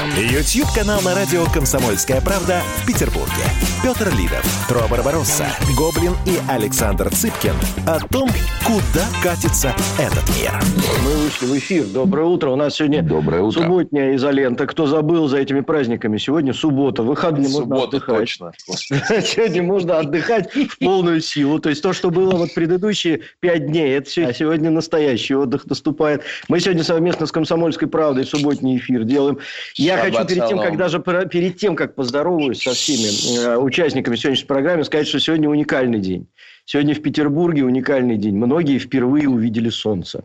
YouTube-канал 0.00 1.00
на 1.02 1.14
радио 1.14 1.44
«Комсомольская 1.46 2.20
правда» 2.20 2.60
в 2.82 2.86
Петербурге. 2.86 3.32
Петр 3.82 4.12
Лидов, 4.14 4.44
Тру 4.68 4.82
Барбаросса, 4.90 5.46
Гоблин 5.76 6.12
и 6.26 6.38
Александр 6.50 7.08
Цыпкин 7.08 7.54
о 7.86 8.00
том, 8.08 8.28
куда 8.64 9.06
катится 9.22 9.74
этот 9.98 10.28
мир. 10.36 10.52
Мы 11.04 11.16
вышли 11.22 11.46
в 11.46 11.56
эфир. 11.58 11.84
Доброе 11.84 12.26
утро. 12.26 12.50
У 12.50 12.56
нас 12.56 12.74
сегодня 12.74 13.02
Доброе 13.02 13.40
утро. 13.42 13.62
субботняя 13.62 14.14
изолента. 14.16 14.66
Кто 14.66 14.86
забыл 14.86 15.28
за 15.28 15.38
этими 15.38 15.60
праздниками? 15.60 16.18
Сегодня 16.18 16.52
суббота. 16.52 17.02
Выходные 17.02 17.48
можно 17.48 17.60
Суббота 17.76 17.96
отдыхать. 17.96 18.16
точно. 18.18 18.52
Сегодня 19.22 19.62
можно 19.62 19.98
отдыхать 19.98 20.52
в 20.52 20.78
полную 20.78 21.20
силу. 21.22 21.58
То 21.58 21.70
есть 21.70 21.82
то, 21.82 21.92
что 21.94 22.10
было 22.10 22.32
вот 22.36 22.52
предыдущие 22.54 23.20
пять 23.40 23.66
дней, 23.66 23.96
это 23.96 24.10
все- 24.10 24.26
а 24.26 24.34
сегодня 24.34 24.70
настоящий 24.70 25.34
отдых 25.36 25.64
наступает. 25.66 26.22
Мы 26.48 26.60
сегодня 26.60 26.82
совместно 26.84 27.26
с 27.26 27.32
«Комсомольской 27.32 27.88
правдой» 27.88 28.26
субботний 28.26 28.76
эфир 28.78 29.04
делаем. 29.04 29.38
Я 29.86 29.96
Шаббат 30.04 30.14
хочу 30.22 30.28
перед 30.34 30.48
тем, 30.48 30.58
как 30.58 30.76
даже 30.76 31.00
про- 31.00 31.24
перед 31.26 31.56
тем, 31.56 31.76
как 31.76 31.94
поздороваюсь 31.94 32.62
со 32.62 32.72
всеми 32.74 33.38
э, 33.38 33.56
участниками 33.56 34.16
сегодняшней 34.16 34.46
программы, 34.46 34.84
сказать, 34.84 35.06
что 35.08 35.18
сегодня 35.20 35.48
уникальный 35.48 36.00
день. 36.00 36.26
Сегодня 36.64 36.94
в 36.94 37.00
Петербурге 37.02 37.64
уникальный 37.64 38.16
день. 38.16 38.36
Многие 38.36 38.78
впервые 38.78 39.28
увидели 39.28 39.70
солнце. 39.70 40.24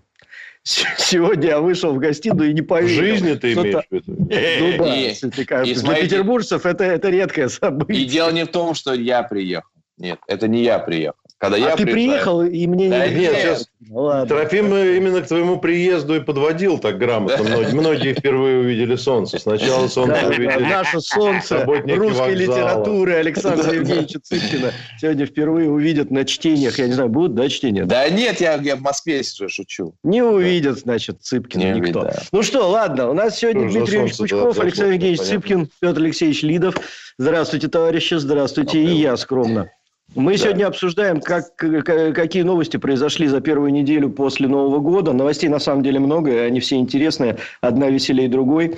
Сегодня 0.64 1.48
я 1.50 1.60
вышел 1.60 1.92
в 1.94 1.98
гостиную 1.98 2.52
и 2.52 2.54
не 2.54 2.62
В 2.62 2.66
поверил. 2.68 2.96
жизни 3.00 3.34
ты 3.34 3.54
имеешь 3.54 3.84
в 3.90 3.94
виду? 3.94 4.16
Ну 4.78 4.84
да, 4.86 4.96
И- 4.96 5.02
если 5.02 5.44
кажется. 5.44 5.72
и 5.72 5.74
Для 5.74 5.82
смотрите- 5.84 6.08
петербуржцев 6.10 6.66
это, 6.66 6.84
это 6.84 7.10
редкое 7.10 7.50
событие. 7.50 8.04
И 8.04 8.06
дело 8.06 8.32
не 8.32 8.46
в 8.46 8.50
том, 8.50 8.74
что 8.76 8.94
я 8.94 9.24
приехал. 9.24 9.68
Нет, 9.98 10.20
это 10.28 10.48
не 10.48 10.64
я 10.64 10.80
приехал. 10.80 11.18
Когда 11.42 11.58
я 11.58 11.74
а 11.74 11.76
ты 11.76 11.86
приезжаю- 11.86 11.94
приехал, 12.12 12.42
и 12.44 12.68
мне 12.68 12.88
Да 12.88 13.08
не... 13.08 13.16
нет, 13.16 13.34
сейчас 13.36 13.66
Ну 13.80 14.02
ладно. 14.02 14.28
Трофим 14.28 14.72
э, 14.76 14.98
именно 14.98 15.22
к 15.22 15.28
твоему 15.28 15.58
приезду 15.60 16.14
и 16.16 16.20
подводил 16.20 16.78
так 16.78 17.00
грамотно. 17.00 17.44
Многие, 17.44 17.74
многие 17.74 18.14
впервые 18.14 18.60
увидели 18.60 18.96
солнце. 18.96 19.40
Сначала 19.40 19.88
солнце 19.88 20.20
Да, 20.22 20.28
увидели. 20.28 20.60
наше 20.60 21.02
солнце 21.02 21.66
русской 21.66 21.98
вокзала. 21.98 22.30
литературы 22.30 23.14
Александра 23.16 23.74
Евгеньевича 23.74 24.20
Цыпкина 24.22 24.72
сегодня 25.00 25.26
впервые 25.26 25.72
увидят 25.72 26.12
на 26.12 26.26
чтениях. 26.26 26.78
Я 26.78 26.86
не 26.86 26.94
знаю, 26.94 27.10
будут, 27.10 27.34
да, 27.34 27.50
чтения? 27.50 27.86
Да 27.86 28.08
нет, 28.08 28.40
я, 28.40 28.54
я 28.62 28.76
в 28.76 28.82
Москве 28.82 29.24
сейчас 29.24 29.50
шучу. 29.52 29.96
Не 30.04 30.22
увидят, 30.22 30.78
значит, 30.78 31.24
Цыпкина 31.24 31.74
Не 31.74 31.80
никто. 31.80 32.02
увидят, 32.02 32.18
да. 32.18 32.22
Ну 32.32 32.44
что, 32.44 32.70
ладно, 32.70 33.10
у 33.10 33.14
нас 33.16 33.40
сегодня 33.40 33.68
за 33.68 33.80
Дмитрий 33.80 33.98
Ильич 34.02 34.18
Пучков, 34.18 34.56
да, 34.58 34.62
Александр 34.62 34.92
Евгеньевич 34.94 35.18
понятно. 35.22 35.40
Цыпкин, 35.42 35.70
Петр 35.80 36.00
Алексеевич 36.02 36.44
Лидов. 36.44 36.76
Здравствуйте, 37.18 37.68
товарищи, 37.68 38.14
здравствуйте, 38.14 38.80
и 38.84 38.92
я 38.92 39.18
скромно. 39.18 39.72
Мы 40.14 40.38
сегодня 40.38 40.68
обсуждаем, 40.68 41.22
как, 41.22 41.56
какие 41.56 42.44
новости 42.44 42.78
произошли 42.78 43.28
за 43.28 43.40
первую 43.40 43.72
неделю 43.72 44.10
после 44.10 44.48
Нового 44.48 44.80
года. 44.80 45.14
Новостей 45.14 45.50
на 45.50 45.60
самом 45.60 45.84
деле 45.84 46.00
много, 46.00 46.32
и 46.32 46.38
они 46.38 46.60
все 46.60 46.76
интересные, 46.76 47.38
одна 47.62 47.90
веселее 47.90 48.28
другой. 48.28 48.78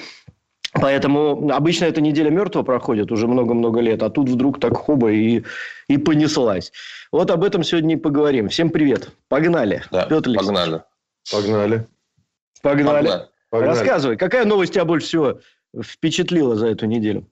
Поэтому 0.73 1.51
обычно 1.51 1.85
эта 1.85 2.01
неделя 2.01 2.29
мертвого 2.29 2.63
проходит 2.63 3.11
уже 3.11 3.27
много-много 3.27 3.79
лет, 3.79 4.01
а 4.03 4.09
тут 4.09 4.29
вдруг 4.29 4.59
так 4.59 4.75
хоба 4.75 5.11
и, 5.11 5.43
и 5.87 5.97
понеслась. 5.97 6.71
Вот 7.11 7.29
об 7.31 7.43
этом 7.43 7.63
сегодня 7.63 7.95
и 7.95 7.99
поговорим. 7.99 8.49
Всем 8.49 8.69
привет. 8.69 9.09
Погнали. 9.27 9.83
Да, 9.91 10.05
Петр 10.05 10.29
Алексеевич, 10.29 10.47
погнали. 10.47 10.81
Погнали. 11.31 11.87
Погнали. 12.61 13.07
Погнали. 13.07 13.27
Погнали. 13.49 13.69
Рассказывай, 13.69 14.17
какая 14.17 14.45
новость 14.45 14.73
тебя 14.73 14.83
больше 14.83 15.05
всего 15.05 15.39
впечатлила 15.81 16.55
за 16.55 16.67
эту 16.67 16.85
неделю? 16.85 17.25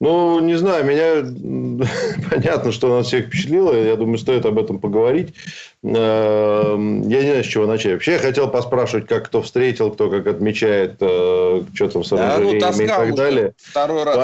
Ну, 0.00 0.40
не 0.40 0.54
знаю, 0.56 0.84
меня 0.84 1.86
понятно, 2.30 2.72
что 2.72 2.96
нас 2.96 3.06
всех 3.06 3.26
впечатлило. 3.26 3.72
Я 3.74 3.96
думаю, 3.96 4.18
стоит 4.18 4.44
об 4.46 4.58
этом 4.58 4.78
поговорить. 4.78 5.34
Эм, 5.82 7.08
Я 7.08 7.22
не 7.22 7.28
знаю, 7.28 7.44
с 7.44 7.46
чего 7.46 7.66
начать. 7.66 7.92
Вообще, 7.92 8.12
я 8.12 8.18
хотел 8.18 8.50
поспрашивать, 8.50 9.06
как 9.06 9.26
кто 9.26 9.42
встретил, 9.42 9.90
кто 9.90 10.10
как 10.10 10.26
отмечает, 10.26 10.96
э, 11.00 11.62
что 11.74 11.88
там 11.88 12.04
с 12.04 12.10
Да, 12.10 12.38
ну, 12.38 12.52
и 12.52 12.60
так 12.60 13.14
далее. 13.14 13.54
Второй 13.56 14.04
раз. 14.04 14.16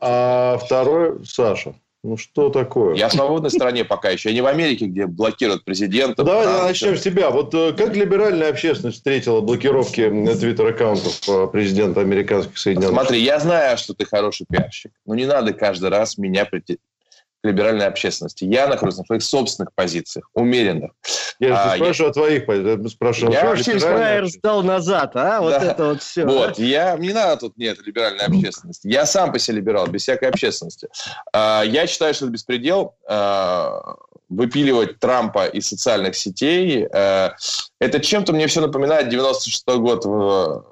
А 0.00 0.58
второй, 0.58 1.24
Саша, 1.26 1.74
ну 2.04 2.16
что 2.16 2.48
такое? 2.48 2.96
Я 2.96 3.08
в 3.08 3.12
свободной 3.12 3.50
стране 3.50 3.84
пока 3.84 4.10
еще. 4.10 4.30
Я 4.30 4.34
не 4.34 4.40
в 4.40 4.46
Америке, 4.46 4.86
где 4.86 5.06
блокируют 5.06 5.64
президента. 5.64 6.24
Давай 6.24 6.44
Трампа. 6.44 6.64
начнем 6.64 6.96
с 6.96 7.00
тебя. 7.00 7.30
Вот 7.30 7.54
э, 7.54 7.72
как 7.74 7.94
либеральная 7.94 8.50
общественность 8.50 8.96
встретила 8.96 9.40
блокировки 9.40 10.08
твиттер-аккаунтов 10.08 11.28
э, 11.28 11.46
президента 11.46 12.00
американских 12.00 12.58
Соединенных 12.58 12.94
Смотри, 12.94 13.20
я 13.20 13.38
знаю, 13.38 13.78
что 13.78 13.94
ты 13.94 14.04
хороший 14.04 14.46
пиарщик, 14.50 14.90
но 15.06 15.14
не 15.14 15.26
надо 15.26 15.52
каждый 15.52 15.90
раз 15.90 16.18
меня 16.18 16.44
прийти 16.44 16.76
к 16.76 17.46
либеральной 17.46 17.86
общественности. 17.86 18.44
Я 18.44 18.66
нахожусь 18.66 18.98
на 18.98 19.04
своих 19.04 19.22
собственных 19.22 19.72
позициях, 19.72 20.28
умеренных. 20.34 20.90
Я 21.38 21.48
же 21.48 21.54
А, 21.54 21.76
спрашиваю 21.76 22.10
о 22.10 22.12
твоих 22.14 22.46
позициях, 22.46 22.80
я 22.82 22.88
спрашиваю 22.88 23.32
Я 23.32 23.44
вообще 23.46 23.78
фраер 23.78 24.26
сдал 24.26 24.62
назад, 24.62 25.16
а? 25.16 25.40
Вот 25.40 25.50
Да. 25.50 25.64
это 25.64 25.84
вот 25.86 26.02
все. 26.02 26.24
Вот, 26.24 26.58
я, 26.58 26.96
не 26.96 27.12
надо 27.12 27.36
тут 27.40 27.56
нет 27.56 27.78
либеральной 27.86 28.24
общественности. 28.26 28.88
Я 28.88 29.06
сам 29.06 29.32
по 29.32 29.38
себе 29.38 29.58
либерал, 29.58 29.86
без 29.86 30.02
всякой 30.02 30.28
общественности. 30.30 30.88
А, 31.32 31.62
Я 31.62 31.86
считаю, 31.86 32.14
что 32.14 32.26
это 32.26 32.32
беспредел. 32.32 32.94
а, 33.08 33.96
Выпиливать 34.28 34.98
Трампа 34.98 35.44
из 35.44 35.68
социальных 35.68 36.16
сетей. 36.16 36.86
а, 36.92 37.34
Это 37.80 38.00
чем-то 38.00 38.32
мне 38.32 38.46
все 38.46 38.60
напоминает 38.62 39.08
96 39.10 39.66
год 39.76 40.04
в, 40.06 40.64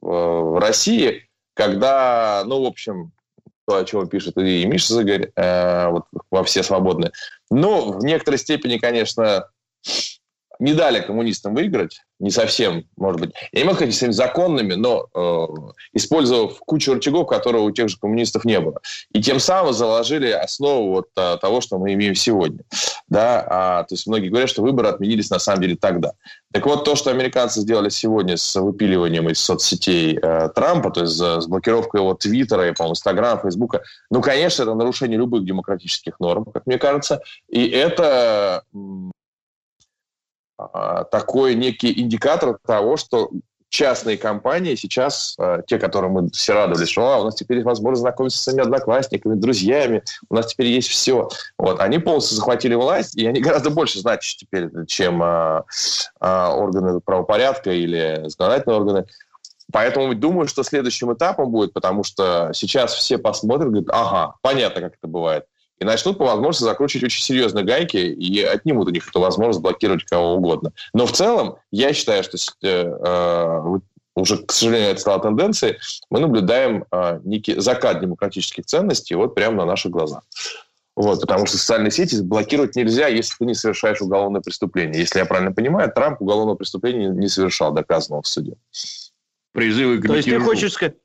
в 0.00 0.60
России, 0.60 1.28
когда, 1.54 2.42
ну, 2.46 2.62
в 2.62 2.66
общем, 2.66 3.12
то, 3.66 3.76
о 3.76 3.84
чем 3.84 4.08
пишет 4.08 4.36
и 4.38 4.64
Миша 4.66 4.94
Загорь, 4.94 5.30
э, 5.36 5.88
вот 5.88 6.04
во 6.30 6.42
все 6.42 6.62
свободные. 6.64 7.12
Но 7.50 7.92
в 7.92 8.04
некоторой 8.04 8.38
степени, 8.38 8.78
конечно, 8.78 9.46
не 10.62 10.74
дали 10.74 11.00
коммунистам 11.00 11.54
выиграть, 11.54 12.02
не 12.20 12.30
совсем, 12.30 12.84
может 12.96 13.20
быть. 13.20 13.30
Я 13.50 13.62
не 13.62 13.64
могу 13.64 13.76
сказать 13.76 13.96
своими 13.96 14.12
законными, 14.12 14.74
но 14.74 15.08
э, 15.12 15.46
использовав 15.92 16.60
кучу 16.60 16.94
рычагов, 16.94 17.26
которые 17.26 17.62
у 17.62 17.70
тех 17.72 17.88
же 17.88 17.98
коммунистов 17.98 18.44
не 18.44 18.60
было. 18.60 18.80
И 19.12 19.20
тем 19.20 19.40
самым 19.40 19.72
заложили 19.72 20.30
основу 20.30 20.92
вот 20.92 21.08
а, 21.16 21.36
того, 21.38 21.60
что 21.60 21.78
мы 21.78 21.94
имеем 21.94 22.14
сегодня. 22.14 22.60
Да? 23.08 23.44
А, 23.48 23.82
то 23.82 23.94
есть 23.94 24.06
многие 24.06 24.28
говорят, 24.28 24.50
что 24.50 24.62
выборы 24.62 24.88
отменились 24.88 25.30
на 25.30 25.40
самом 25.40 25.62
деле 25.62 25.74
тогда. 25.74 26.12
Так 26.52 26.64
вот, 26.64 26.84
то, 26.84 26.94
что 26.94 27.10
американцы 27.10 27.60
сделали 27.60 27.88
сегодня 27.88 28.36
с 28.36 28.54
выпиливанием 28.54 29.28
из 29.28 29.40
соцсетей 29.40 30.16
э, 30.16 30.48
Трампа, 30.54 30.90
то 30.90 31.00
есть 31.00 31.16
с 31.16 31.46
блокировкой 31.48 32.02
его 32.02 32.14
Твиттера, 32.14 32.68
и, 32.68 32.72
по-моему, 32.72 32.92
Инстаграма, 32.92 33.40
Фейсбука, 33.40 33.82
ну, 34.10 34.22
конечно, 34.22 34.62
это 34.62 34.74
нарушение 34.74 35.18
любых 35.18 35.44
демократических 35.44 36.20
норм, 36.20 36.44
как 36.44 36.66
мне 36.66 36.78
кажется. 36.78 37.20
И 37.48 37.66
это 37.66 38.62
такой 41.10 41.54
некий 41.54 42.00
индикатор 42.00 42.58
того, 42.66 42.96
что 42.96 43.30
частные 43.72 44.18
компании 44.18 44.74
сейчас, 44.74 45.34
а, 45.38 45.62
те, 45.62 45.78
которые 45.78 46.10
мы 46.10 46.30
все 46.30 46.52
радовались, 46.52 46.90
что 46.90 47.10
«А, 47.10 47.20
у 47.20 47.24
нас 47.24 47.34
теперь 47.34 47.56
есть 47.56 47.66
возможность 47.66 48.02
знакомиться 48.02 48.38
с 48.38 48.42
своими 48.42 48.62
одноклассниками, 48.62 49.34
друзьями, 49.34 50.02
у 50.28 50.34
нас 50.34 50.46
теперь 50.46 50.66
есть 50.66 50.88
все. 50.88 51.30
Вот. 51.56 51.80
Они 51.80 51.98
полностью 51.98 52.36
захватили 52.36 52.74
власть, 52.74 53.16
и 53.16 53.26
они 53.26 53.40
гораздо 53.40 53.70
больше 53.70 53.98
значат 53.98 54.36
теперь, 54.36 54.68
чем 54.86 55.22
а, 55.22 55.64
а, 56.20 56.54
органы 56.54 57.00
правопорядка 57.00 57.72
или 57.72 58.24
законодательные 58.26 58.78
органы. 58.78 59.06
Поэтому 59.72 60.14
думаю, 60.14 60.48
что 60.48 60.64
следующим 60.64 61.14
этапом 61.14 61.50
будет, 61.50 61.72
потому 61.72 62.04
что 62.04 62.50
сейчас 62.52 62.92
все 62.92 63.16
посмотрят, 63.16 63.70
говорят, 63.70 63.88
ага, 63.90 64.34
понятно, 64.42 64.82
как 64.82 64.96
это 64.96 65.08
бывает. 65.08 65.46
И 65.82 65.84
начнут 65.84 66.16
по 66.16 66.24
возможности 66.24 66.62
закручивать 66.62 67.04
очень 67.04 67.24
серьезные 67.24 67.64
гайки 67.64 67.96
и 67.96 68.40
отнимут 68.40 68.86
у 68.86 68.90
них 68.92 69.08
эту 69.08 69.18
возможность 69.18 69.60
блокировать 69.60 70.04
кого 70.04 70.34
угодно. 70.34 70.72
Но 70.94 71.06
в 71.06 71.12
целом, 71.12 71.56
я 71.72 71.92
считаю, 71.92 72.22
что 72.22 72.38
э, 72.62 72.68
э, 72.68 73.78
уже, 74.14 74.38
к 74.38 74.52
сожалению, 74.52 74.90
это 74.90 75.00
стало 75.00 75.20
тенденцией, 75.20 75.78
мы 76.08 76.20
наблюдаем 76.20 76.84
э, 76.92 77.20
некий 77.24 77.58
закат 77.58 78.00
демократических 78.00 78.64
ценностей 78.64 79.16
вот 79.16 79.34
прямо 79.34 79.56
на 79.56 79.64
наших 79.64 79.90
глазах. 79.90 80.22
Вот, 80.94 81.20
потому 81.20 81.46
что 81.46 81.56
социальные 81.56 81.90
сети 81.90 82.20
блокировать 82.22 82.76
нельзя, 82.76 83.08
если 83.08 83.34
ты 83.38 83.44
не 83.44 83.54
совершаешь 83.54 84.00
уголовное 84.00 84.40
преступление. 84.40 85.00
Если 85.00 85.18
я 85.18 85.24
правильно 85.24 85.52
понимаю, 85.52 85.90
Трамп 85.92 86.22
уголовного 86.22 86.56
преступления 86.56 87.08
не 87.08 87.28
совершал, 87.28 87.72
доказанного 87.72 88.22
в 88.22 88.28
суде. 88.28 88.54
призывы 89.52 89.98
к 89.98 90.06
То 90.06 90.14
есть 90.14 90.28
ты 90.28 90.38
хочешь 90.38 90.74
сказать... 90.74 90.96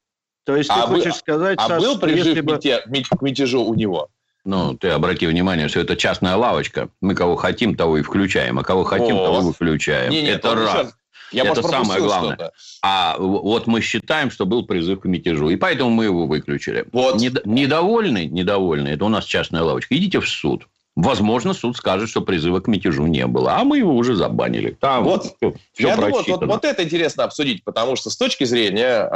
То 0.43 0.55
есть 0.55 0.69
А 0.69 0.85
ты 0.85 0.91
вы- 0.91 0.97
хочешь 0.97 1.15
сказать, 1.15 1.57
А 1.59 1.67
Саш, 1.67 1.81
был 1.81 1.99
призыв 1.99 2.27
если 2.27 2.41
бы... 2.41 2.57
к 2.57 3.21
мятежу 3.21 3.63
у 3.63 3.73
него? 3.73 4.09
Ну, 4.47 4.75
ты 4.77 4.87
обрати 4.91 5.27
внимание, 5.27 5.67
что 5.67 5.81
это 5.81 5.97
частная 5.97 6.37
лавочка. 6.37 6.87
Мы 7.01 7.15
кого 7.15 7.35
хотим, 7.35 7.75
того 7.75 7.97
и 7.97 8.01
включаем, 8.01 8.57
а 8.57 8.63
кого 8.63 8.85
хотим, 8.85 9.15
Вот. 9.17 9.25
того 9.25 9.41
выключаем. 9.41 10.09
Не, 10.09 10.21
не, 10.21 10.29
это 10.29 10.55
раз. 10.55 10.71
сейчас- 10.71 10.93
Я, 11.33 11.41
Это 11.43 11.61
может, 11.61 11.69
самое 11.69 11.99
главное. 12.01 12.35
что-то. 12.35 12.51
А 12.81 13.17
вот 13.19 13.67
мы 13.67 13.81
считаем, 13.81 14.31
что 14.31 14.45
был 14.45 14.65
призыв 14.65 15.01
к 15.01 15.05
мятежу. 15.05 15.49
И 15.49 15.57
поэтому 15.57 15.89
мы 15.89 16.05
его 16.05 16.25
выключили. 16.27 16.85
Вот. 16.93 17.19
Нед- 17.19 17.45
недовольны, 17.45 18.27
недовольны, 18.27 18.87
это 18.87 19.03
у 19.03 19.09
нас 19.09 19.25
частная 19.25 19.63
лавочка. 19.63 19.93
Идите 19.97 20.21
в 20.21 20.29
суд. 20.29 20.65
Возможно, 20.95 21.53
суд 21.53 21.75
скажет, 21.75 22.09
что 22.09 22.21
призыва 22.21 22.61
к 22.61 22.67
мятежу 22.67 23.05
не 23.05 23.27
было, 23.27 23.57
а 23.57 23.65
мы 23.65 23.79
его 23.79 23.93
уже 23.93 24.15
забанили. 24.15 24.71
Там 24.79 25.03
вот, 25.03 25.25
все, 25.25 25.53
все 25.73 25.87
я 25.89 25.95
думаю, 25.97 26.23
вот, 26.25 26.45
вот 26.45 26.63
это 26.65 26.83
интересно 26.83 27.25
обсудить, 27.25 27.63
потому 27.65 27.97
что 27.97 28.09
с 28.09 28.15
точки 28.15 28.45
зрения 28.45 29.07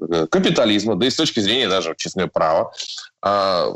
э, 0.00 0.26
капитализма, 0.28 0.96
да 0.96 1.06
и 1.06 1.10
с 1.10 1.14
точки 1.16 1.40
зрения 1.40 1.68
даже 1.68 1.94
честного 1.96 2.28
права, 2.28 2.72
э, 3.24 3.66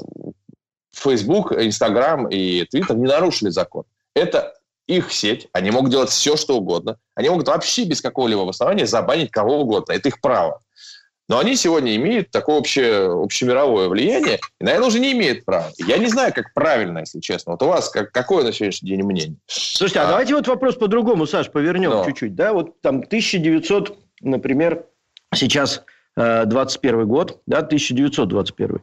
Facebook, 0.94 1.52
Instagram 1.52 2.28
и 2.28 2.62
Twitter 2.64 2.94
не 2.94 3.06
нарушили 3.06 3.50
закон. 3.50 3.84
Это 4.14 4.54
их 4.86 5.12
сеть, 5.12 5.48
они 5.52 5.70
могут 5.70 5.90
делать 5.90 6.10
все, 6.10 6.36
что 6.36 6.58
угодно. 6.58 6.98
Они 7.14 7.28
могут 7.28 7.48
вообще 7.48 7.84
без 7.84 8.00
какого-либо 8.00 8.48
основания 8.48 8.86
забанить 8.86 9.30
кого 9.30 9.60
угодно. 9.60 9.92
Это 9.92 10.08
их 10.08 10.20
право. 10.20 10.60
Но 11.26 11.38
они 11.38 11.56
сегодня 11.56 11.96
имеют 11.96 12.30
такое 12.30 12.56
общее, 12.56 13.10
общемировое 13.10 13.88
влияние, 13.88 14.38
и, 14.60 14.64
наверное, 14.64 14.88
уже 14.88 15.00
не 15.00 15.12
имеют 15.12 15.46
права. 15.46 15.70
Я 15.78 15.96
не 15.96 16.06
знаю, 16.08 16.34
как 16.34 16.52
правильно, 16.52 16.98
если 16.98 17.20
честно. 17.20 17.52
Вот 17.52 17.62
у 17.62 17.68
вас 17.68 17.88
как, 17.88 18.12
какое 18.12 18.44
на 18.44 18.52
сегодняшний 18.52 18.90
день 18.90 19.02
мнение? 19.04 19.36
Слушайте, 19.46 20.00
а, 20.00 20.04
а 20.04 20.08
давайте 20.08 20.34
вот 20.34 20.46
вопрос 20.46 20.76
по-другому, 20.76 21.26
Саш, 21.26 21.50
повернем 21.50 21.90
Но. 21.90 22.04
чуть-чуть. 22.04 22.34
Да, 22.34 22.52
вот 22.52 22.78
там 22.82 22.96
1900, 22.96 23.96
например, 24.20 24.84
сейчас 25.34 25.82
21 26.16 27.00
э, 27.00 27.04
год, 27.04 27.40
да, 27.46 27.58
1921. 27.58 28.80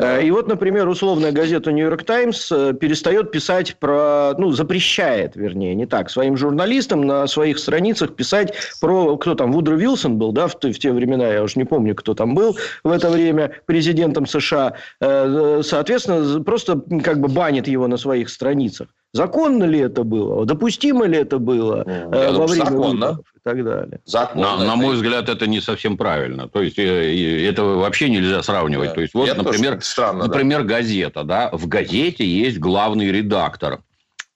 Э, 0.00 0.22
и 0.22 0.30
вот, 0.30 0.48
например, 0.48 0.88
условная 0.88 1.32
газета 1.32 1.72
«Нью-Йорк 1.72 2.04
Таймс» 2.04 2.52
э, 2.52 2.74
перестает 2.74 3.30
писать 3.30 3.76
про, 3.76 4.34
ну, 4.36 4.50
запрещает, 4.50 5.34
вернее, 5.36 5.74
не 5.74 5.86
так, 5.86 6.10
своим 6.10 6.36
журналистам 6.36 7.06
на 7.06 7.26
своих 7.26 7.58
страницах 7.58 8.14
писать 8.14 8.54
про, 8.80 9.16
кто 9.16 9.34
там, 9.34 9.52
Вудро 9.52 9.76
Вилсон 9.76 10.18
был, 10.18 10.32
да, 10.32 10.46
в, 10.46 10.54
в 10.54 10.78
те 10.78 10.92
времена, 10.92 11.28
я 11.28 11.42
уже 11.42 11.54
не 11.56 11.64
помню, 11.64 11.94
кто 11.94 12.14
там 12.14 12.34
был 12.34 12.56
в 12.82 12.90
это 12.90 13.10
время 13.10 13.52
президентом 13.66 14.26
США. 14.26 14.74
Соответственно, 15.00 16.42
просто 16.42 16.82
как 17.02 17.20
бы 17.20 17.28
банит 17.28 17.68
его 17.68 17.88
на 17.88 17.96
своих 17.96 18.28
страницах. 18.28 18.88
Законно 19.14 19.62
ли 19.62 19.78
это 19.78 20.02
было? 20.02 20.44
Допустимо 20.44 21.06
ли 21.06 21.18
это 21.18 21.38
было 21.38 21.84
э, 21.86 22.10
Я 22.12 22.32
во 22.32 22.48
время 22.48 22.64
законно. 22.64 23.06
выборов 23.06 23.26
и 23.36 23.38
так 23.44 23.64
далее? 23.64 24.00
Законно. 24.04 24.56
На, 24.56 24.64
на 24.64 24.76
мой 24.76 24.96
взгляд, 24.96 25.28
это 25.28 25.46
не 25.46 25.60
совсем 25.60 25.96
правильно. 25.96 26.48
То 26.48 26.60
есть, 26.60 26.80
э, 26.80 27.48
это 27.48 27.62
вообще 27.62 28.10
нельзя 28.10 28.42
сравнивать. 28.42 28.88
Да. 28.88 28.94
То 28.96 29.00
есть, 29.02 29.14
вот, 29.14 29.28
Я 29.28 29.34
например, 29.36 29.78
странно, 29.82 30.24
например 30.26 30.62
да. 30.62 30.74
газета. 30.74 31.22
Да? 31.22 31.48
В 31.52 31.68
газете 31.68 32.26
есть 32.26 32.58
главный 32.58 33.12
редактор. 33.12 33.82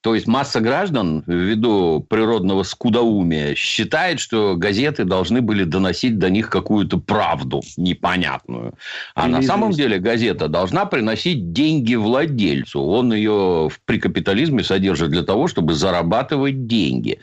То 0.00 0.14
есть 0.14 0.28
масса 0.28 0.60
граждан, 0.60 1.24
ввиду 1.26 2.06
природного 2.08 2.62
скудоумия, 2.62 3.56
считает, 3.56 4.20
что 4.20 4.54
газеты 4.54 5.04
должны 5.04 5.42
были 5.42 5.64
доносить 5.64 6.18
до 6.18 6.30
них 6.30 6.50
какую-то 6.50 6.98
правду 6.98 7.62
непонятную. 7.76 8.74
А 9.16 9.24
Или 9.24 9.32
на 9.32 9.42
самом 9.42 9.72
деле 9.72 9.98
газета 9.98 10.46
должна 10.46 10.86
приносить 10.86 11.52
деньги 11.52 11.96
владельцу. 11.96 12.80
Он 12.80 13.12
ее 13.12 13.70
при 13.86 13.98
капитализме 13.98 14.62
содержит 14.62 15.10
для 15.10 15.22
того, 15.22 15.48
чтобы 15.48 15.74
зарабатывать 15.74 16.66
деньги. 16.68 17.18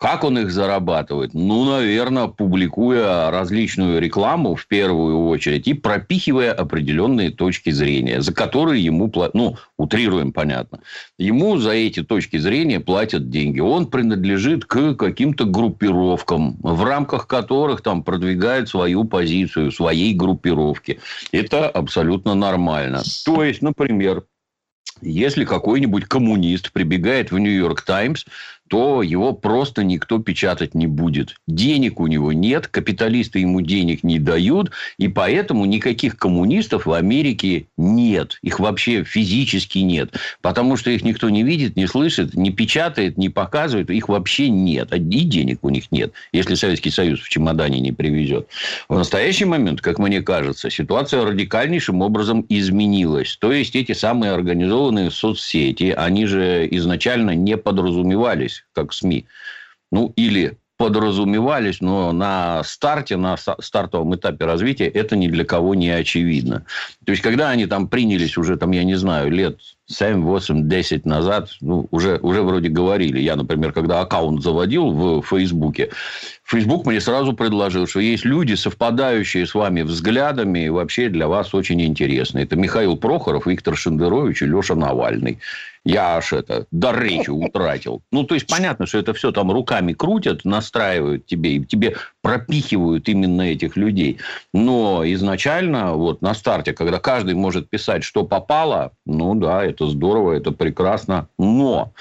Как 0.00 0.24
он 0.24 0.38
их 0.38 0.50
зарабатывает? 0.50 1.34
Ну, 1.34 1.64
наверное, 1.66 2.26
публикуя 2.26 3.30
различную 3.30 4.00
рекламу 4.00 4.54
в 4.54 4.66
первую 4.66 5.26
очередь 5.28 5.68
и 5.68 5.74
пропихивая 5.74 6.52
определенные 6.52 7.30
точки 7.30 7.68
зрения, 7.68 8.22
за 8.22 8.32
которые 8.32 8.82
ему 8.82 9.08
платят, 9.08 9.34
ну, 9.34 9.56
утрируем, 9.76 10.32
понятно. 10.32 10.80
Ему 11.18 11.58
за 11.58 11.72
эти 11.72 12.02
точки 12.02 12.38
зрения 12.38 12.80
платят 12.80 13.28
деньги. 13.28 13.60
Он 13.60 13.88
принадлежит 13.88 14.64
к 14.64 14.94
каким-то 14.94 15.44
группировкам, 15.44 16.56
в 16.62 16.82
рамках 16.82 17.26
которых 17.26 17.82
там 17.82 18.02
продвигает 18.02 18.70
свою 18.70 19.04
позицию, 19.04 19.70
своей 19.70 20.14
группировки. 20.14 20.98
Это 21.30 21.68
абсолютно 21.68 22.32
нормально. 22.32 23.02
То 23.26 23.44
есть, 23.44 23.60
например, 23.60 24.24
если 25.02 25.44
какой-нибудь 25.44 26.04
коммунист 26.04 26.72
прибегает 26.72 27.30
в 27.30 27.38
Нью-Йорк 27.38 27.82
Таймс 27.82 28.24
то 28.70 29.02
его 29.02 29.32
просто 29.32 29.82
никто 29.82 30.20
печатать 30.20 30.76
не 30.76 30.86
будет. 30.86 31.34
Денег 31.48 31.98
у 31.98 32.06
него 32.06 32.32
нет, 32.32 32.68
капиталисты 32.68 33.40
ему 33.40 33.62
денег 33.62 34.04
не 34.04 34.20
дают, 34.20 34.70
и 34.96 35.08
поэтому 35.08 35.64
никаких 35.64 36.16
коммунистов 36.16 36.86
в 36.86 36.92
Америке 36.92 37.66
нет. 37.76 38.38
Их 38.42 38.60
вообще 38.60 39.02
физически 39.02 39.78
нет. 39.78 40.14
Потому 40.40 40.76
что 40.76 40.90
их 40.90 41.02
никто 41.02 41.28
не 41.30 41.42
видит, 41.42 41.74
не 41.74 41.88
слышит, 41.88 42.34
не 42.34 42.52
печатает, 42.52 43.18
не 43.18 43.28
показывает. 43.28 43.90
Их 43.90 44.08
вообще 44.08 44.48
нет. 44.48 44.92
И 44.92 44.98
денег 44.98 45.58
у 45.62 45.68
них 45.68 45.90
нет, 45.90 46.12
если 46.32 46.54
Советский 46.54 46.90
Союз 46.90 47.18
в 47.18 47.28
чемодане 47.28 47.80
не 47.80 47.90
привезет. 47.90 48.46
В 48.88 48.96
настоящий 48.96 49.46
момент, 49.46 49.80
как 49.80 49.98
мне 49.98 50.22
кажется, 50.22 50.70
ситуация 50.70 51.24
радикальнейшим 51.24 52.02
образом 52.02 52.46
изменилась. 52.48 53.36
То 53.40 53.50
есть, 53.50 53.74
эти 53.74 53.92
самые 53.92 54.30
организованные 54.30 55.10
соцсети, 55.10 55.92
они 55.96 56.26
же 56.26 56.68
изначально 56.70 57.34
не 57.34 57.56
подразумевались 57.56 58.59
как 58.72 58.92
СМИ. 58.92 59.26
Ну, 59.92 60.12
или 60.16 60.58
подразумевались, 60.76 61.82
но 61.82 62.10
на 62.12 62.64
старте, 62.64 63.18
на 63.18 63.36
стартовом 63.36 64.14
этапе 64.14 64.46
развития 64.46 64.86
это 64.86 65.14
ни 65.14 65.28
для 65.28 65.44
кого 65.44 65.74
не 65.74 65.90
очевидно. 65.90 66.64
То 67.04 67.12
есть, 67.12 67.22
когда 67.22 67.50
они 67.50 67.66
там 67.66 67.86
принялись 67.86 68.38
уже, 68.38 68.56
там, 68.56 68.70
я 68.70 68.82
не 68.82 68.94
знаю, 68.94 69.30
лет 69.30 69.60
7, 69.90 70.22
8, 70.22 70.68
10 70.68 71.04
назад, 71.04 71.50
ну, 71.60 71.86
уже, 71.90 72.18
уже 72.22 72.42
вроде 72.42 72.68
говорили. 72.68 73.18
Я, 73.18 73.36
например, 73.36 73.72
когда 73.72 74.00
аккаунт 74.00 74.42
заводил 74.42 74.90
в 74.90 75.22
Фейсбуке, 75.22 75.90
Фейсбук 76.44 76.86
мне 76.86 77.00
сразу 77.00 77.32
предложил, 77.32 77.86
что 77.86 78.00
есть 78.00 78.24
люди, 78.24 78.54
совпадающие 78.54 79.46
с 79.46 79.54
вами 79.54 79.82
взглядами, 79.82 80.66
и 80.66 80.68
вообще 80.68 81.08
для 81.08 81.28
вас 81.28 81.54
очень 81.54 81.82
интересны. 81.82 82.40
Это 82.40 82.56
Михаил 82.56 82.96
Прохоров, 82.96 83.46
Виктор 83.46 83.76
Шендерович 83.76 84.42
и 84.42 84.46
Леша 84.46 84.74
Навальный 84.74 85.38
я 85.84 86.16
аж 86.16 86.32
это, 86.32 86.66
до 86.70 86.92
речи 86.92 87.30
утратил. 87.30 88.02
Ну, 88.12 88.24
то 88.24 88.34
есть, 88.34 88.46
понятно, 88.46 88.86
что 88.86 88.98
это 88.98 89.14
все 89.14 89.32
там 89.32 89.50
руками 89.50 89.94
крутят, 89.94 90.44
настраивают 90.44 91.26
тебе, 91.26 91.56
и 91.56 91.64
тебе 91.64 91.96
пропихивают 92.22 93.08
именно 93.08 93.42
этих 93.42 93.76
людей. 93.76 94.18
Но 94.52 95.02
изначально, 95.04 95.94
вот 95.94 96.20
на 96.20 96.34
старте, 96.34 96.74
когда 96.74 96.98
каждый 96.98 97.34
может 97.34 97.70
писать, 97.70 98.04
что 98.04 98.24
попало, 98.24 98.92
ну 99.06 99.34
да, 99.34 99.64
это 99.64 99.79
здорово, 99.88 100.32
это 100.32 100.52
прекрасно. 100.52 101.28
Но 101.38 101.92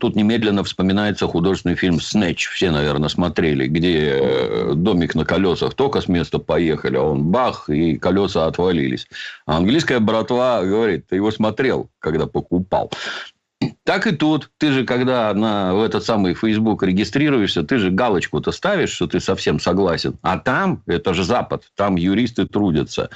Тут 0.00 0.16
немедленно 0.16 0.64
вспоминается 0.64 1.28
художественный 1.28 1.76
фильм 1.76 2.00
«Снэч». 2.00 2.48
Все, 2.48 2.70
наверное, 2.70 3.10
смотрели, 3.10 3.66
где 3.66 4.08
э, 4.08 4.72
домик 4.74 5.14
на 5.14 5.24
колесах 5.24 5.74
только 5.74 6.00
с 6.00 6.08
места 6.08 6.38
поехали, 6.38 6.96
а 6.96 7.02
он 7.02 7.24
бах, 7.24 7.68
и 7.68 7.98
колеса 7.98 8.46
отвалились. 8.46 9.06
А 9.46 9.58
английская 9.58 10.00
братва 10.00 10.64
говорит, 10.64 11.06
ты 11.08 11.16
его 11.16 11.30
смотрел, 11.30 11.90
когда 11.98 12.26
покупал. 12.26 12.90
Так 13.84 14.06
и 14.06 14.12
тут. 14.12 14.50
Ты 14.58 14.72
же, 14.72 14.84
когда 14.84 15.32
на, 15.34 15.74
в 15.74 15.82
этот 15.82 16.04
самый 16.04 16.34
Facebook 16.34 16.82
регистрируешься, 16.82 17.62
ты 17.62 17.78
же 17.78 17.90
галочку-то 17.90 18.50
ставишь, 18.50 18.90
что 18.90 19.06
ты 19.06 19.20
совсем 19.20 19.60
согласен. 19.60 20.18
А 20.22 20.38
там, 20.38 20.82
это 20.86 21.14
же 21.14 21.22
Запад, 21.22 21.64
там 21.76 21.96
юристы 21.96 22.46
трудятся. 22.46 23.10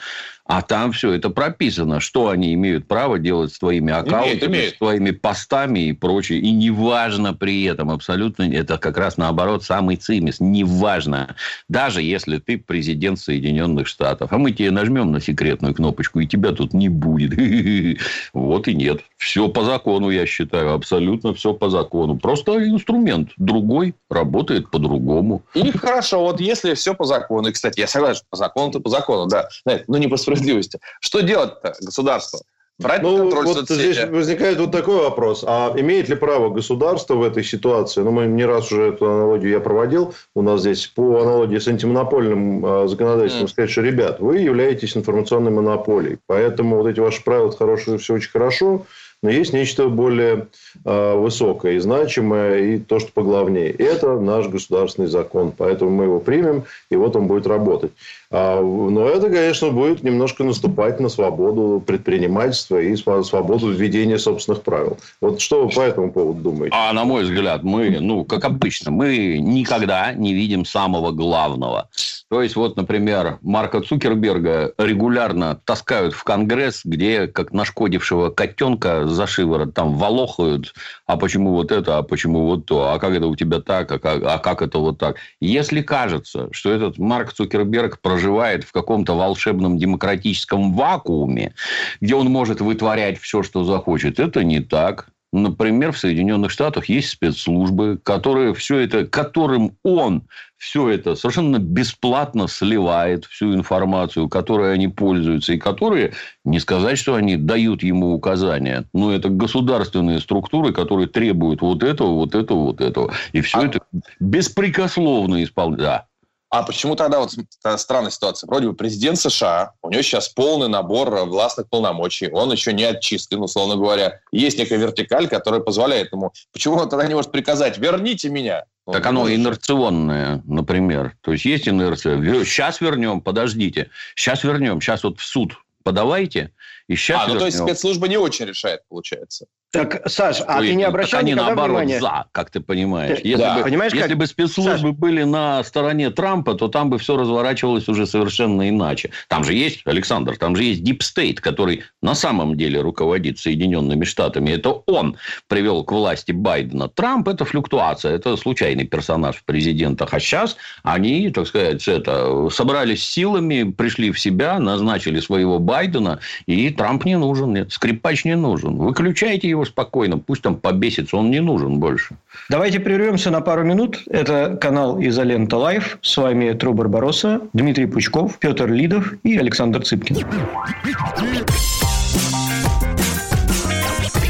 А 0.49 0.63
там 0.63 0.93
все 0.93 1.13
это 1.13 1.31
прописано, 1.31 1.99
что 2.01 2.29
они 2.29 2.55
имеют 2.55 2.87
право 2.87 3.19
делать 3.19 3.53
с 3.53 3.59
твоими 3.59 3.93
аккаунтами, 3.93 4.29
имеет, 4.29 4.45
имеет. 4.45 4.75
с 4.75 4.79
твоими 4.79 5.11
постами 5.11 5.89
и 5.89 5.93
прочее. 5.93 6.39
И 6.39 6.53
неважно 6.53 7.35
при 7.35 7.65
этом, 7.65 7.91
абсолютно, 7.91 8.45
это 8.45 8.79
как 8.79 8.97
раз 8.97 9.17
наоборот 9.17 9.65
самый 9.65 9.97
цимис. 9.97 10.39
Неважно. 10.39 11.35
Даже 11.69 12.01
если 12.01 12.39
ты 12.39 12.59
президент 12.59 13.19
Соединенных 13.19 13.89
Штатов. 13.89 14.33
А 14.33 14.39
мы 14.39 14.53
тебе 14.53 14.71
нажмем 14.71 15.11
на 15.11 15.21
секретную 15.21 15.75
кнопочку, 15.75 16.21
и 16.21 16.27
тебя 16.27 16.53
тут 16.53 16.73
не 16.73 16.89
будет. 16.89 17.37
Вот 18.33 18.69
и 18.69 18.75
нет. 18.75 19.01
Все 19.17 19.49
по 19.49 19.65
закону, 19.65 20.11
я 20.11 20.27
считаю. 20.27 20.75
Абсолютно 20.75 21.35
все 21.35 21.53
по 21.55 21.69
закону. 21.69 22.17
Просто 22.17 22.67
инструмент 22.69 23.31
другой 23.37 23.95
работает 24.11 24.71
по-другому. 24.71 25.43
И 25.55 25.71
хорошо, 25.73 26.21
вот 26.21 26.41
если 26.41 26.75
все 26.75 26.95
по 26.95 27.05
закону. 27.05 27.49
И, 27.49 27.53
кстати, 27.53 27.81
я 27.81 27.87
согласен, 27.87 28.23
по 28.31 28.37
закону, 28.37 28.73
то 28.73 28.81
по 28.81 28.91
закону, 28.91 29.27
да. 29.27 29.49
Но 29.87 29.99
не 29.99 30.07
по 30.07 30.17
справедливости. 30.37 30.79
Что 31.01 31.21
делать-то 31.21 31.75
государство? 31.81 32.41
Брать 32.79 33.03
ну, 33.03 33.17
контроль 33.17 33.47
вот 33.47 33.57
соцсети. 33.57 33.93
здесь 33.93 34.05
возникает 34.09 34.59
вот 34.59 34.71
такой 34.71 34.97
вопрос. 34.97 35.43
А 35.47 35.73
имеет 35.79 36.11
ли 36.11 36.15
право 36.15 36.51
государство 36.51 37.15
в 37.15 37.23
этой 37.23 37.43
ситуации? 37.43 38.03
Ну, 38.03 38.11
мы 38.11 38.27
не 38.27 38.45
раз 38.45 38.71
уже 38.71 38.89
эту 38.89 39.07
аналогию 39.07 39.51
я 39.51 39.61
проводил. 39.61 40.15
У 40.35 40.43
нас 40.43 40.61
здесь 40.61 40.87
по 40.87 41.23
аналогии 41.23 41.59
с 41.59 41.67
антимонопольным 41.69 42.67
э, 42.67 42.89
законодательством 42.89 43.47
mm. 43.47 43.51
сказать, 43.51 43.71
что, 43.71 43.81
ребят, 43.81 44.21
вы 44.21 44.41
являетесь 44.41 44.95
информационной 44.95 45.53
монополией. 45.53 46.19
Поэтому 46.27 46.77
вот 46.77 46.87
эти 46.87 47.01
ваши 47.01 47.25
правила, 47.25 47.51
хорошие, 47.51 47.97
все 47.97 48.13
очень 48.15 48.31
хорошо. 48.31 48.85
Но 49.27 49.33
есть 49.33 49.53
нечто 49.53 49.89
более 49.89 50.47
э, 50.85 51.15
высокое 51.17 51.73
и 51.73 51.79
значимое, 51.81 52.59
и 52.59 52.79
то, 52.79 53.01
что 53.01 53.11
поглавнее. 53.11 53.71
Это 53.73 54.21
наш 54.21 54.47
государственный 54.47 55.09
закон. 55.09 55.51
Поэтому 55.51 55.91
мы 55.91 56.05
его 56.05 56.21
примем, 56.21 56.63
и 56.91 56.95
вот 56.95 57.17
он 57.17 57.27
будет 57.27 57.49
работать. 57.49 57.91
А, 58.31 58.61
но 58.61 59.09
это, 59.09 59.29
конечно, 59.29 59.71
будет 59.71 60.05
немножко 60.05 60.45
наступать 60.45 61.01
на 61.01 61.09
свободу 61.09 61.83
предпринимательства 61.85 62.81
и 62.81 62.95
свободу 62.95 63.71
введения 63.71 64.19
собственных 64.19 64.63
правил. 64.63 64.97
Вот 65.21 65.41
что 65.41 65.67
вы 65.67 65.73
по 65.73 65.81
этому 65.81 66.13
поводу 66.13 66.41
думаете? 66.41 66.77
А 66.77 66.93
на 66.93 67.05
мой 67.05 67.25
взгляд, 67.25 67.65
мы, 67.65 67.99
ну, 68.01 68.25
как 68.25 68.45
обычно, 68.45 68.93
мы 68.93 69.39
никогда 69.39 70.13
не 70.13 70.35
видим 70.35 70.65
самого 70.65 71.11
главного. 71.11 71.89
То 72.29 72.43
есть, 72.43 72.57
вот, 72.57 72.77
например, 72.77 73.39
Марка 73.43 73.81
Цукерберга 73.81 74.73
регулярно 74.79 75.61
таскают 75.65 76.13
в 76.13 76.25
Конгресс, 76.25 76.83
где, 76.85 77.29
как 77.29 77.53
нашкодившего 77.53 78.31
котенка, 78.31 79.07
за 79.17 79.27
шиворот, 79.27 79.75
там 79.75 79.95
волохают, 79.95 80.75
а 81.07 81.17
почему 81.17 81.53
вот 81.53 81.73
это, 81.73 81.99
а 81.99 82.03
почему 82.03 82.47
вот 82.47 82.67
то, 82.67 82.93
а 82.93 82.99
как 82.99 83.15
это 83.15 83.27
у 83.27 83.35
тебя 83.35 83.61
так, 83.61 83.91
а 83.91 83.99
как, 83.99 84.23
а 84.23 84.39
как 84.39 84.63
это 84.63 84.79
вот 84.79 84.99
так. 84.99 85.17
Если 85.41 85.83
кажется, 85.83 86.49
что 86.53 86.71
этот 86.71 86.99
Марк 86.99 87.33
Цукерберг 87.33 88.01
проживает 88.01 88.65
в 88.65 88.73
каком-то 88.73 89.15
волшебном 89.15 89.79
демократическом 89.79 90.75
вакууме, 90.75 91.55
где 92.01 92.15
он 92.15 92.29
может 92.29 92.61
вытворять 92.61 93.19
все, 93.19 93.43
что 93.43 93.65
захочет, 93.65 94.21
это 94.21 94.45
не 94.45 94.61
так. 94.61 95.09
Например, 95.33 95.93
в 95.93 95.99
Соединенных 95.99 96.51
Штатах 96.51 96.89
есть 96.89 97.11
спецслужбы, 97.11 97.99
которые 98.03 98.55
все 98.55 98.79
это, 98.79 99.07
которым 99.07 99.77
он 99.83 100.23
все 100.59 100.89
это 100.89 101.15
совершенно 101.15 101.59
бесплатно 101.59 102.49
сливает, 102.49 103.27
всю 103.27 103.55
информацию, 103.55 104.29
которой 104.29 104.73
они 104.73 104.89
пользуются, 104.89 105.53
и 105.53 105.59
которые, 105.59 106.15
не 106.45 106.61
сказать, 106.61 106.99
что 106.99 107.15
они 107.15 107.37
дают 107.37 107.83
ему 107.83 108.15
указания, 108.15 108.85
но 108.93 109.13
это 109.13 109.29
государственные 109.29 110.21
структуры, 110.21 110.73
которые 110.73 111.09
требуют 111.09 111.61
вот 111.61 111.83
этого, 111.83 112.13
вот 112.15 112.35
этого, 112.35 112.65
вот 112.65 112.81
этого. 112.81 113.13
И 113.33 113.41
все 113.41 113.59
а... 113.59 113.67
это 113.67 113.81
беспрекословно 114.21 115.43
исполняют. 115.43 115.81
Да. 115.81 116.07
А 116.49 116.63
почему 116.63 116.95
тогда 116.95 117.19
вот 117.19 117.35
странная 117.77 118.11
ситуация? 118.11 118.47
Вроде 118.47 118.69
бы 118.69 118.75
президент 118.75 119.19
США, 119.19 119.73
у 119.83 119.91
него 119.91 120.03
сейчас 120.03 120.29
полный 120.29 120.69
набор 120.69 121.11
властных 121.25 121.69
полномочий, 121.69 122.31
он 122.31 122.53
еще 122.53 122.73
не 122.73 122.85
отчислен, 122.85 123.43
условно 123.43 123.77
говоря. 123.77 124.21
Есть 124.31 124.59
некая 124.59 124.77
вертикаль, 124.79 125.29
которая 125.29 125.61
позволяет 125.61 126.13
ему. 126.13 126.33
Почему 126.53 126.77
он 126.77 126.89
тогда 126.89 127.07
не 127.07 127.15
может 127.15 127.33
приказать, 127.33 127.79
верните 127.79 128.29
меня? 128.29 128.65
Так 128.91 129.05
оно 129.07 129.29
инерционное, 129.29 130.43
например. 130.47 131.17
То 131.21 131.33
есть, 131.33 131.45
есть 131.45 131.69
инерция. 131.69 132.23
Сейчас 132.45 132.81
вернем, 132.81 133.21
подождите. 133.21 133.91
Сейчас 134.15 134.45
вернем. 134.45 134.81
Сейчас 134.81 135.03
вот 135.03 135.19
в 135.19 135.25
суд 135.25 135.59
подавайте. 135.83 136.53
И 136.89 136.95
сейчас 136.95 137.23
а, 137.25 137.29
ну, 137.33 137.39
то 137.39 137.47
есть 137.47 137.59
спецслужба 137.59 138.07
не 138.07 138.17
очень 138.17 138.47
решает, 138.47 138.83
получается. 138.89 139.47
Так, 139.73 140.09
Саш, 140.09 140.41
а 140.47 140.59
Ой, 140.61 140.69
ты 140.69 140.75
не 140.75 140.85
обращал 140.85 141.21
они 141.21 141.35
наоборот 141.35 141.83
внимания? 141.83 142.01
за, 142.01 142.27
как 142.33 142.51
ты 142.51 142.61
понимаешь. 142.61 143.19
Если, 143.23 143.43
да. 143.43 143.57
бы, 143.59 143.65
понимаешь, 143.65 143.93
если 143.93 144.09
как... 144.09 144.19
бы 144.19 144.27
спецслужбы 144.27 144.89
Саш... 144.89 144.97
были 144.97 145.25
на 145.25 145.63
стороне 145.65 146.11
Трампа, 146.11 146.55
то 146.55 146.69
там 146.69 146.89
бы 146.89 146.99
все 146.99 147.17
разворачивалось 147.17 147.89
уже 147.89 148.07
совершенно 148.07 148.69
иначе. 148.69 149.11
Там 149.29 149.45
же 149.45 149.55
есть, 149.55 149.83
Александр, 149.85 150.37
там 150.39 150.57
же 150.57 150.65
есть 150.65 150.83
Deep 150.83 151.01
State, 151.01 151.41
который 151.41 151.83
на 152.01 152.15
самом 152.15 152.57
деле 152.57 152.81
руководит 152.81 153.39
Соединенными 153.39 154.05
Штатами. 154.05 154.53
Это 154.53 154.71
он 154.71 155.19
привел 155.49 155.85
к 155.85 155.93
власти 155.93 156.33
Байдена. 156.33 156.89
Трамп– 156.89 157.29
это 157.29 157.45
флюктуация, 157.45 158.15
это 158.15 158.37
случайный 158.37 158.87
персонаж 158.87 159.37
в 159.37 159.45
президентах. 159.45 160.15
А 160.15 160.21
сейчас 160.21 160.57
они, 160.85 161.29
так 161.31 161.47
сказать, 161.49 161.87
это, 161.87 162.49
собрались 162.51 163.05
силами, 163.05 163.71
пришли 163.71 164.11
в 164.11 164.19
себя, 164.19 164.59
назначили 164.59 165.21
своего 165.21 165.59
Байдена, 165.59 166.21
и 166.47 166.71
Трамп 166.71 167.05
не 167.05 167.19
нужен, 167.19 167.53
нет, 167.53 167.73
скрипач 167.73 168.25
не 168.25 168.37
нужен. 168.37 168.77
Выключайте 168.77 169.49
его 169.49 169.66
спокойно, 169.67 170.19
пусть 170.19 170.43
там 170.43 170.57
побесится, 170.57 171.17
он 171.17 171.31
не 171.31 171.41
нужен 171.41 171.79
больше. 171.79 172.17
Давайте 172.49 172.81
прервемся 172.81 173.31
на 173.31 173.41
пару 173.41 173.65
минут. 173.65 174.03
Это 174.09 174.57
канал 174.61 175.01
Изолента 175.01 175.57
Live. 175.57 175.99
С 176.03 176.17
вами 176.17 176.53
Тру 176.53 176.73
Барбароса, 176.73 177.41
Дмитрий 177.53 177.87
Пучков, 177.87 178.39
Петр 178.39 178.71
Лидов 178.71 179.15
и 179.23 179.37
Александр 179.37 179.83
Цыпкин. 179.83 180.17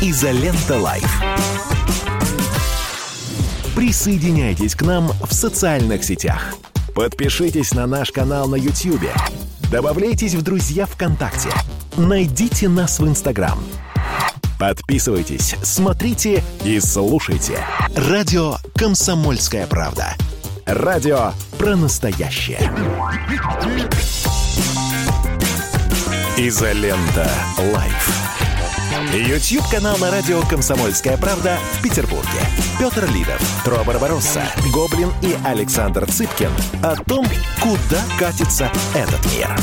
Изолента 0.03 0.79
Live. 0.79 1.23
Присоединяйтесь 3.75 4.75
к 4.75 4.83
нам 4.83 5.09
в 5.09 5.33
социальных 5.33 6.05
сетях. 6.05 6.55
Подпишитесь 6.95 7.75
на 7.75 7.87
наш 7.87 8.11
канал 8.11 8.49
на 8.49 8.57
YouTube. 8.57 9.11
Добавляйтесь 9.71 10.35
в 10.35 10.43
друзья 10.43 10.87
ВКонтакте. 10.87 11.51
Найдите 11.97 12.69
нас 12.69 12.99
в 13.01 13.07
Инстаграм– 13.07 13.59
Подписывайтесь, 14.59 15.55
смотрите 15.63 16.43
и 16.65 16.81
слушайте. 16.81 17.63
Радио 17.95 18.55
«Комсомольская 18.75 19.67
правда». 19.67 20.15
Радио 20.65 21.33
про 21.59 21.77
настоящее. 21.77 22.59
Изолента. 26.39 27.31
Live. 27.75 28.17
YouTube-канал 29.13 29.99
на 29.99 30.11
радио 30.11 30.41
«Комсомольская 30.43 31.19
правда» 31.19 31.59
в 31.75 31.83
Петербурге. 31.83 32.41
Петр 32.79 33.07
Лидов, 33.13 33.41
Тру 33.65 33.85
Барбаросса, 33.85 34.43
Гоблин 34.73 35.11
и 35.23 35.37
Александр 35.45 36.11
Цыпкин 36.11 36.51
о 36.83 36.97
том, 36.97 37.27
куда 37.61 38.03
катится 38.19 38.71
этот 38.95 39.25
мир. 39.35 39.55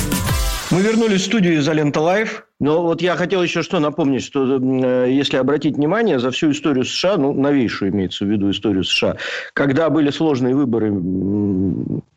Мы 0.69 0.81
вернулись 0.81 1.21
в 1.21 1.25
студию 1.25 1.59
«Изолента 1.59 1.99
Live». 1.99 2.43
Но 2.63 2.81
вот 2.81 3.01
я 3.01 3.17
хотел 3.17 3.43
еще 3.43 3.61
что 3.61 3.79
напомнить, 3.81 4.23
что 4.23 4.57
э, 4.57 5.11
если 5.11 5.35
обратить 5.35 5.75
внимание, 5.75 6.17
за 6.17 6.31
всю 6.31 6.51
историю 6.51 6.85
США, 6.85 7.17
ну, 7.17 7.33
новейшую 7.33 7.91
имеется 7.91 8.23
в 8.23 8.29
виду 8.29 8.51
историю 8.51 8.85
США, 8.85 9.17
когда 9.51 9.89
были 9.89 10.11
сложные 10.11 10.55
выборы, 10.55 10.89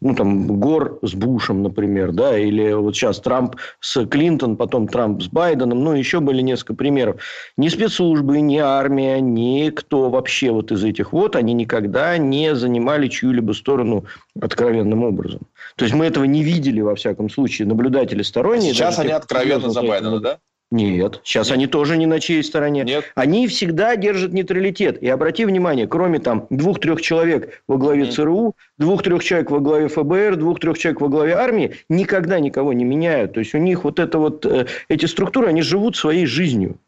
ну, 0.06 0.14
там, 0.14 0.46
Гор 0.60 0.98
с 1.02 1.14
Бушем, 1.14 1.62
например, 1.62 2.12
да, 2.12 2.38
или 2.38 2.72
вот 2.72 2.94
сейчас 2.94 3.20
Трамп 3.20 3.56
с 3.80 4.06
Клинтон, 4.06 4.56
потом 4.56 4.88
Трамп 4.88 5.22
с 5.22 5.28
Байденом, 5.28 5.82
ну, 5.82 5.92
еще 5.94 6.20
были 6.20 6.42
несколько 6.42 6.74
примеров. 6.74 7.20
Ни 7.56 7.68
спецслужбы, 7.68 8.40
ни 8.40 8.58
армия, 8.58 9.20
ни 9.20 9.70
кто 9.70 10.08
вообще 10.08 10.50
вот 10.50 10.70
из 10.72 10.84
этих 10.84 11.12
вот, 11.12 11.36
они 11.36 11.54
никогда 11.54 12.16
не 12.18 12.54
занимали 12.54 13.08
чью-либо 13.08 13.52
сторону 13.52 14.04
откровенным 14.40 15.02
образом. 15.02 15.40
То 15.76 15.84
есть, 15.84 15.94
мы 15.94 16.06
этого 16.06 16.24
не 16.24 16.42
видели, 16.42 16.80
во 16.80 16.94
всяком 16.94 17.28
случае, 17.28 17.66
наблюдатели 17.66 18.22
сторонние. 18.22 18.72
Сейчас 18.72 18.98
они 18.98 19.12
откровенно 19.12 19.70
за 19.70 19.82
Байдена, 19.82 20.20
да? 20.20 20.38
Нет, 20.72 21.20
сейчас 21.22 21.48
Нет. 21.48 21.54
они 21.54 21.66
тоже 21.68 21.96
не 21.96 22.06
на 22.06 22.18
чьей 22.18 22.42
стороне. 22.42 22.82
Нет. 22.82 23.04
Они 23.14 23.46
всегда 23.46 23.94
держат 23.94 24.32
нейтралитет. 24.32 25.00
И 25.00 25.08
обрати 25.08 25.44
внимание, 25.44 25.86
кроме 25.86 26.18
там 26.18 26.46
двух-трех 26.50 27.00
человек 27.00 27.62
во 27.68 27.76
главе 27.76 28.04
mm. 28.04 28.10
ЦРУ, 28.10 28.56
двух-трех 28.76 29.22
человек 29.22 29.50
во 29.50 29.60
главе 29.60 29.86
ФБР, 29.86 30.36
двух-трех 30.36 30.76
человек 30.76 31.00
во 31.00 31.08
главе 31.08 31.34
армии, 31.34 31.76
никогда 31.88 32.40
никого 32.40 32.72
не 32.72 32.84
меняют. 32.84 33.34
То 33.34 33.40
есть, 33.40 33.54
у 33.54 33.58
них 33.58 33.84
вот 33.84 34.00
это 34.00 34.18
вот, 34.18 34.44
э, 34.44 34.66
эти 34.88 35.06
структуры, 35.06 35.46
они 35.46 35.62
живут 35.62 35.96
своей 35.96 36.26
жизнью. 36.26 36.78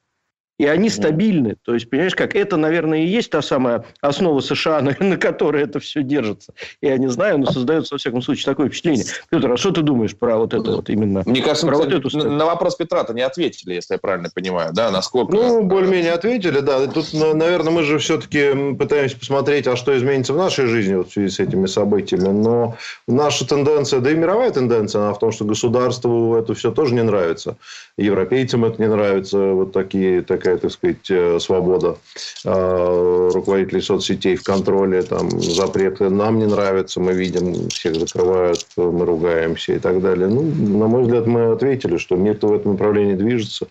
И 0.59 0.67
они 0.67 0.91
стабильны. 0.91 1.57
То 1.65 1.75
есть, 1.75 1.89
понимаешь, 1.89 2.17
как 2.17 2.35
это, 2.35 2.57
наверное, 2.57 2.99
и 2.99 3.07
есть 3.07 3.31
та 3.31 3.43
самая 3.43 3.85
основа 4.01 4.41
США, 4.41 4.81
на, 4.83 4.97
на 4.99 5.17
которой 5.17 5.63
это 5.63 5.79
все 5.81 6.03
держится. 6.03 6.53
Я 6.83 6.99
не 6.99 7.09
знаю, 7.09 7.39
но 7.39 7.47
создается, 7.47 7.95
во 7.95 7.99
всяком 7.99 8.23
случае, 8.23 8.45
такое 8.45 8.69
впечатление. 8.69 9.05
Петр, 9.31 9.53
а 9.53 9.57
что 9.57 9.71
ты 9.71 9.83
думаешь 9.83 10.17
про 10.17 10.37
вот 10.37 10.55
это 10.55 10.73
вот 10.73 10.91
именно? 10.91 11.23
Мне 11.25 11.43
кажется, 11.43 11.67
про 11.67 11.77
вот 11.77 11.93
эту 11.93 12.17
на 12.19 12.45
вопрос 12.45 12.77
Петра-то 12.77 13.15
не 13.15 13.23
ответили, 13.23 13.75
если 13.75 13.95
я 13.95 13.99
правильно 13.99 14.31
понимаю, 14.35 14.73
да, 14.73 14.91
насколько... 14.91 15.33
Ну, 15.33 15.63
более-менее 15.63 16.13
ответили, 16.13 16.61
да. 16.61 16.87
Тут, 16.89 17.13
наверное, 17.13 17.73
мы 17.73 17.83
же 17.83 17.99
все-таки 17.99 18.75
пытаемся 18.75 19.19
посмотреть, 19.19 19.67
а 19.67 19.77
что 19.77 19.97
изменится 19.97 20.33
в 20.33 20.37
нашей 20.37 20.67
жизни 20.67 20.95
вот 20.95 21.11
в 21.11 21.13
связи 21.13 21.29
с 21.29 21.41
этими 21.41 21.67
событиями. 21.67 22.29
Но 22.29 22.77
наша 23.07 23.47
тенденция, 23.47 24.01
да 24.01 24.11
и 24.11 24.15
мировая 24.15 24.51
тенденция, 24.51 25.03
она 25.03 25.15
в 25.15 25.19
том, 25.19 25.31
что 25.31 25.45
государству 25.45 26.35
это 26.37 26.55
все 26.55 26.73
тоже 26.73 26.95
не 26.95 27.03
нравится. 27.03 27.57
Европейцам 27.97 28.65
это 28.65 28.81
не 28.81 28.89
нравится, 28.89 29.39
вот 29.39 29.73
такие, 29.73 30.23
такая 30.23 30.48
такая, 30.49 30.59
так 30.59 30.71
сказать, 30.71 31.11
э, 31.11 31.39
свобода 31.41 31.99
э, 32.45 33.31
руководителей 33.35 33.81
соцсетей 33.81 34.37
в 34.37 34.43
контроле, 34.43 35.03
там, 35.03 35.31
запреты 35.41 36.09
нам 36.09 36.39
не 36.39 36.47
нравятся, 36.47 37.01
мы 37.01 37.13
видим, 37.13 37.69
всех 37.69 37.97
закрывают, 37.97 38.67
мы 38.77 39.05
ругаемся 39.05 39.75
и 39.75 39.79
так 39.79 40.01
далее. 40.01 40.29
Ну, 40.29 40.43
на 40.43 40.87
мой 40.87 41.03
взгляд, 41.03 41.27
мы 41.27 41.53
ответили, 41.53 41.99
что 41.99 42.17
мир-то 42.17 42.49
в 42.49 42.55
этом 42.55 42.73
направлении 42.73 43.15
движется. 43.15 43.69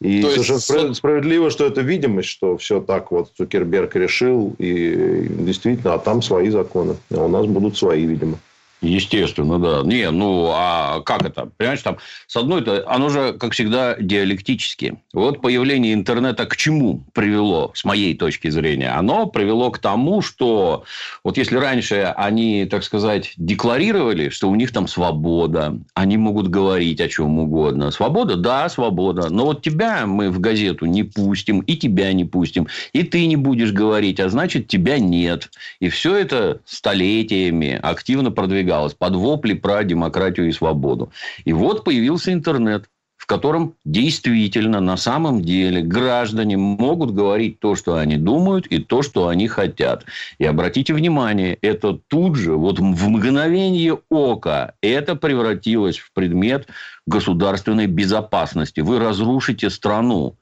И 0.00 0.22
То 0.22 0.30
совершенно 0.42 0.88
есть... 0.88 0.98
справедливо, 0.98 1.50
что 1.50 1.66
это 1.66 1.80
видимость, 1.80 2.28
что 2.28 2.56
все 2.56 2.80
так 2.80 3.10
вот 3.10 3.30
Цукерберг 3.36 3.96
решил, 3.96 4.54
и 4.58 5.26
действительно, 5.28 5.94
а 5.94 5.98
там 5.98 6.22
свои 6.22 6.50
законы, 6.50 6.96
а 7.10 7.24
у 7.24 7.28
нас 7.28 7.46
будут 7.46 7.76
свои, 7.76 8.04
видимо. 8.04 8.38
Естественно, 8.80 9.58
да. 9.58 9.82
Не, 9.82 10.10
ну, 10.12 10.52
а 10.54 11.00
как 11.00 11.22
это? 11.22 11.50
Понимаешь, 11.56 11.82
там, 11.82 11.98
с 12.28 12.36
одной 12.36 12.62
то 12.62 12.88
оно 12.88 13.08
же, 13.08 13.32
как 13.32 13.52
всегда, 13.52 13.96
диалектически. 13.98 14.98
Вот 15.12 15.40
появление 15.40 15.94
интернета 15.94 16.46
к 16.46 16.56
чему 16.56 17.02
привело, 17.12 17.72
с 17.74 17.84
моей 17.84 18.16
точки 18.16 18.48
зрения? 18.50 18.90
Оно 18.90 19.26
привело 19.26 19.72
к 19.72 19.78
тому, 19.78 20.22
что 20.22 20.84
вот 21.24 21.38
если 21.38 21.56
раньше 21.56 22.14
они, 22.16 22.66
так 22.66 22.84
сказать, 22.84 23.32
декларировали, 23.36 24.28
что 24.28 24.48
у 24.48 24.54
них 24.54 24.72
там 24.72 24.86
свобода, 24.86 25.76
они 25.94 26.16
могут 26.16 26.46
говорить 26.46 27.00
о 27.00 27.08
чем 27.08 27.40
угодно. 27.40 27.90
Свобода? 27.90 28.36
Да, 28.36 28.68
свобода. 28.68 29.28
Но 29.28 29.46
вот 29.46 29.60
тебя 29.60 30.06
мы 30.06 30.30
в 30.30 30.38
газету 30.38 30.86
не 30.86 31.02
пустим, 31.02 31.60
и 31.60 31.76
тебя 31.76 32.12
не 32.12 32.24
пустим, 32.24 32.68
и 32.92 33.02
ты 33.02 33.26
не 33.26 33.36
будешь 33.36 33.72
говорить, 33.72 34.20
а 34.20 34.28
значит, 34.28 34.68
тебя 34.68 35.00
нет. 35.00 35.50
И 35.80 35.88
все 35.88 36.14
это 36.14 36.60
столетиями 36.64 37.76
активно 37.82 38.30
продвигается 38.30 38.67
продвигалось 38.68 38.94
под 38.94 39.14
вопли 39.14 39.54
про 39.54 39.84
демократию 39.84 40.48
и 40.48 40.52
свободу. 40.52 41.10
И 41.44 41.52
вот 41.52 41.84
появился 41.84 42.32
интернет, 42.32 42.84
в 43.16 43.26
котором 43.26 43.74
действительно, 43.84 44.80
на 44.80 44.96
самом 44.96 45.42
деле, 45.42 45.82
граждане 45.82 46.56
могут 46.56 47.12
говорить 47.12 47.58
то, 47.60 47.74
что 47.74 47.96
они 47.96 48.16
думают, 48.16 48.66
и 48.66 48.78
то, 48.78 49.02
что 49.02 49.28
они 49.28 49.48
хотят. 49.48 50.04
И 50.38 50.44
обратите 50.44 50.94
внимание, 50.94 51.58
это 51.62 51.98
тут 52.08 52.36
же, 52.36 52.54
вот 52.54 52.78
в 52.78 53.08
мгновение 53.08 53.98
ока, 54.10 54.74
это 54.82 55.16
превратилось 55.16 55.98
в 55.98 56.12
предмет 56.12 56.68
государственной 57.06 57.86
безопасности. 57.86 58.80
Вы 58.80 58.98
разрушите 58.98 59.70
страну. 59.70 60.36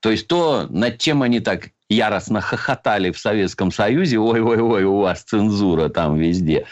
То 0.00 0.10
есть 0.10 0.28
то, 0.28 0.66
над 0.70 0.98
чем 0.98 1.22
они 1.22 1.40
так 1.40 1.70
яростно 1.88 2.40
хохотали 2.40 3.10
в 3.10 3.18
Советском 3.18 3.72
Союзе, 3.72 4.18
ой-ой-ой, 4.18 4.84
у 4.84 4.98
вас 4.98 5.22
цензура 5.22 5.88
там 5.88 6.16
везде. 6.16 6.66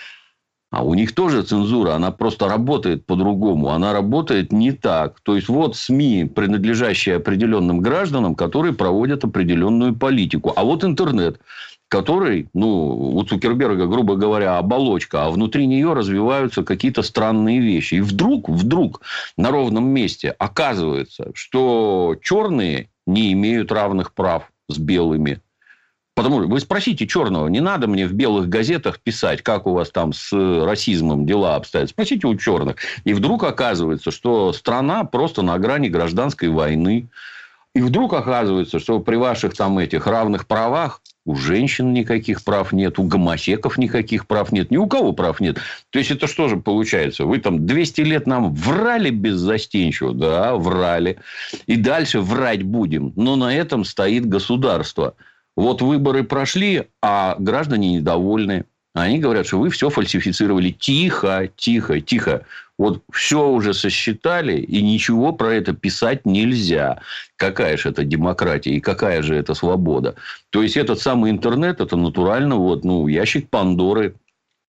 А 0.71 0.85
у 0.85 0.95
них 0.95 1.15
тоже 1.15 1.43
цензура, 1.43 1.95
она 1.95 2.11
просто 2.11 2.49
работает 2.49 3.07
по-другому, 3.07 3.71
она 3.71 3.93
работает 3.93 4.53
не 4.53 4.73
так. 4.73 5.21
То 5.21 5.37
есть, 5.37 5.49
вот 5.49 5.77
СМИ, 5.77 6.25
принадлежащие 6.25 7.17
определенным 7.17 7.81
гражданам, 7.81 8.35
которые 8.35 8.75
проводят 8.75 9.25
определенную 9.25 9.95
политику. 9.95 10.53
А 10.57 10.65
вот 10.65 10.83
интернет, 10.83 11.41
который, 11.89 12.49
ну, 12.53 13.15
у 13.17 13.23
Цукерберга, 13.23 13.87
грубо 13.87 14.17
говоря, 14.17 14.59
оболочка, 14.59 15.25
а 15.25 15.31
внутри 15.31 15.67
нее 15.67 15.93
развиваются 15.93 16.65
какие-то 16.65 17.03
странные 17.03 17.61
вещи. 17.61 17.95
И 17.95 18.01
вдруг, 18.01 18.49
вдруг 18.49 19.03
на 19.37 19.51
ровном 19.53 19.87
месте 19.87 20.31
оказывается, 20.31 21.31
что 21.35 22.17
черные 22.23 22.91
не 23.07 23.33
имеют 23.33 23.71
равных 23.71 24.13
прав 24.13 24.51
с 24.69 24.79
белыми. 24.79 25.41
Потому 26.17 26.41
что 26.41 26.49
вы 26.49 26.61
спросите 26.61 27.07
черного, 27.07 27.47
не 27.49 27.61
надо 27.61 27.89
мне 27.89 28.07
в 28.07 28.15
белых 28.15 28.49
газетах 28.49 29.01
писать, 29.01 29.43
как 29.43 29.67
у 29.67 29.75
вас 29.75 29.91
там 29.91 30.15
с 30.15 30.33
расизмом 30.33 31.27
дела 31.27 31.57
обстоят. 31.57 31.91
Спросите 31.91 32.27
у 32.27 32.35
черных. 32.35 32.77
И 33.05 33.13
вдруг 33.13 33.45
оказывается, 33.45 34.11
что 34.11 34.55
страна 34.55 35.05
просто 35.05 35.43
на 35.43 35.59
грани 35.59 35.89
гражданской 35.89 36.49
войны. 36.49 37.11
И 37.75 37.83
вдруг 37.83 38.15
оказывается, 38.15 38.79
что 38.79 38.99
при 39.01 39.17
ваших 39.17 39.53
там 39.55 39.79
этих 39.79 40.07
равных 40.07 40.47
правах 40.47 41.03
у 41.27 41.37
женщин 41.37 41.93
никаких 41.93 42.43
прав 42.45 42.73
нет, 42.73 42.99
у 42.99 43.03
гомосеков 43.03 43.77
никаких 43.77 44.27
прав 44.27 44.53
нет, 44.53 44.71
ни 44.71 44.79
у 44.79 44.87
кого 44.87 45.13
прав 45.13 45.39
нет. 45.41 45.59
То 45.91 45.99
есть, 45.99 46.11
это 46.11 46.27
что 46.27 46.49
же 46.49 46.57
получается? 46.57 47.27
Вы 47.27 47.41
там 47.41 47.67
200 47.67 48.01
лет 48.01 48.27
нам 48.27 48.55
врали 48.55 49.11
беззастенчиво, 49.11 50.15
да, 50.15 50.57
врали. 50.57 51.19
И 51.67 51.77
дальше 51.77 52.21
врать 52.21 52.63
будем. 52.63 53.13
Но 53.17 53.37
на 53.37 53.55
этом 53.55 53.85
стоит 53.85 54.27
государство. 54.27 55.15
Вот 55.57 55.81
выборы 55.81 56.23
прошли, 56.23 56.85
а 57.03 57.37
граждане 57.39 57.95
недовольны. 57.95 58.67
Они 58.95 59.19
говорят, 59.19 59.47
что 59.47 59.59
вы 59.59 59.71
все 59.71 59.91
фальсифицировали. 59.91 60.71
Тихо, 60.71 61.49
тихо, 61.57 62.01
тихо. 62.01 62.47
Вот 62.79 63.03
все 63.11 63.49
уже 63.49 63.73
сосчитали, 63.73 64.59
и 64.59 64.83
ничего 64.83 65.33
про 65.33 65.55
это 65.55 65.73
писать 65.73 66.27
нельзя. 66.27 67.01
Какая 67.37 67.77
же 67.79 67.89
это 67.89 68.05
демократия 68.05 68.75
и 68.75 68.81
какая 68.81 69.23
же 69.23 69.35
это 69.35 69.55
свобода? 69.55 70.15
То 70.51 70.63
есть, 70.63 70.77
этот 70.77 71.01
самый 71.01 71.31
интернет, 71.31 71.81
это 71.81 71.97
натурально 71.97 72.57
вот, 72.57 72.85
ну, 72.85 73.07
ящик 73.07 73.49
Пандоры 73.49 74.15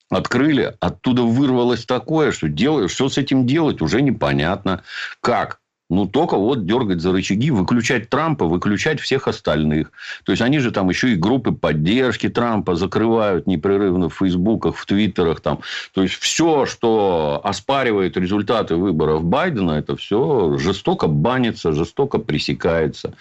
открыли, 0.10 0.74
оттуда 0.80 1.24
вырвалось 1.24 1.86
такое, 1.86 2.32
что, 2.32 2.48
делаю, 2.48 2.88
что 2.88 3.10
с 3.10 3.18
этим 3.18 3.46
делать 3.46 3.82
уже 3.82 4.02
непонятно. 4.02 4.84
Как? 5.20 5.60
Ну, 5.90 6.06
только 6.06 6.36
вот 6.36 6.66
дергать 6.66 7.00
за 7.00 7.14
рычаги, 7.14 7.50
выключать 7.50 8.10
Трампа, 8.10 8.46
выключать 8.46 9.00
всех 9.00 9.28
остальных. 9.28 9.92
То 10.26 10.34
есть, 10.34 10.42
они 10.42 10.60
же 10.60 10.72
там 10.72 10.90
еще 10.90 11.14
и 11.14 11.16
группы 11.16 11.54
поддержки 11.54 12.28
Трампа 12.28 12.76
закрывают 12.76 13.48
непрерывно 13.48 14.10
в 14.10 14.16
Фейсбуках, 14.16 14.76
в 14.76 14.86
Твиттерах. 14.86 15.40
Там. 15.40 15.60
То 15.94 16.04
есть, 16.04 16.16
все, 16.16 16.66
что 16.66 17.40
оспаривает 17.44 18.18
результаты 18.18 18.76
выборов 18.76 19.24
Байдена, 19.24 19.72
это 19.72 19.96
все 19.96 20.58
жестоко 20.58 21.08
банится, 21.08 21.72
жестоко 21.72 22.18
пресекается. 22.18 23.14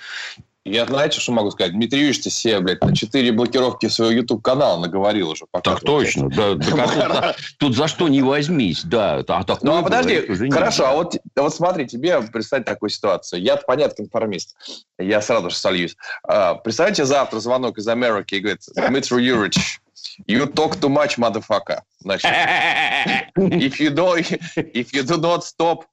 Я, 0.67 0.85
знаете, 0.85 1.21
что 1.21 1.31
могу 1.31 1.53
сказать? 1.53 1.75
Дмитрий 1.75 2.01
Юрьевич 2.01 2.25
себе, 2.25 2.59
блядь, 2.59 2.83
на 2.83 2.95
4 2.95 3.31
блокировки 3.31 3.87
своего 3.87 4.15
YouTube-канала 4.15 4.81
наговорил 4.81 5.31
уже. 5.31 5.47
Пока 5.49 5.75
так 5.75 5.81
точно. 5.85 6.29
Да, 6.29 6.55
да, 6.55 7.37
тут 7.59 7.77
за 7.77 7.87
что 7.87 8.09
не 8.09 8.21
возьмись. 8.21 8.83
Да, 8.83 9.19
а 9.19 9.45
такое 9.45 9.59
ну, 9.63 9.79
а 9.79 9.83
подожди, 9.85 10.27
хорошо, 10.51 10.89
а 10.89 10.95
вот, 10.95 11.15
вот 11.37 11.55
смотри, 11.55 11.87
тебе 11.87 12.21
представь 12.21 12.65
такую 12.65 12.91
ситуацию. 12.91 13.43
Я, 13.43 13.57
понятно, 13.57 13.95
конформист. 13.95 14.57
Я 14.99 15.23
сразу 15.23 15.51
же 15.51 15.57
сольюсь. 15.57 15.97
А, 16.25 16.55
представьте, 16.55 17.05
завтра 17.05 17.39
звонок 17.39 17.79
из 17.79 17.87
Америки 17.87 18.35
и 18.35 18.41
говорит, 18.41 18.63
Дмитрий 18.75 19.25
Юрьевич, 19.25 19.81
You 20.27 20.47
talk 20.47 20.81
too 20.81 20.89
much, 20.89 21.19
motherfucker. 21.19 21.81
Значит, 22.01 22.31
if 23.37 23.79
you, 23.79 23.91
don't, 23.91 24.25
if 24.57 24.93
you 24.93 25.03
do 25.03 25.19
not 25.19 25.45
stop 25.45 25.85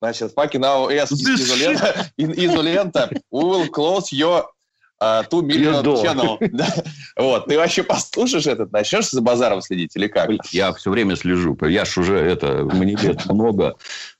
Значит, 0.00 0.32
fucking 0.36 0.60
now 0.60 0.88
S 0.90 1.12
изолента, 1.12 2.10
изолента, 2.16 3.10
will 3.32 3.68
close 3.68 4.12
your 4.12 4.44
uh, 5.00 5.24
two 5.28 5.42
million 5.42 5.82
channel. 6.02 6.38
вот, 7.16 7.46
ты 7.46 7.56
вообще 7.56 7.82
послушаешь 7.82 8.46
этот, 8.46 8.72
начнешь 8.72 9.10
за 9.10 9.20
базаром 9.20 9.60
следить 9.60 9.96
или 9.96 10.06
как? 10.06 10.30
Я 10.52 10.72
все 10.72 10.90
время 10.90 11.16
слежу. 11.16 11.56
Я 11.62 11.84
ж 11.84 11.98
уже, 11.98 12.18
это, 12.18 12.64
мне 12.64 12.94
лет 12.96 13.26
много. 13.26 13.76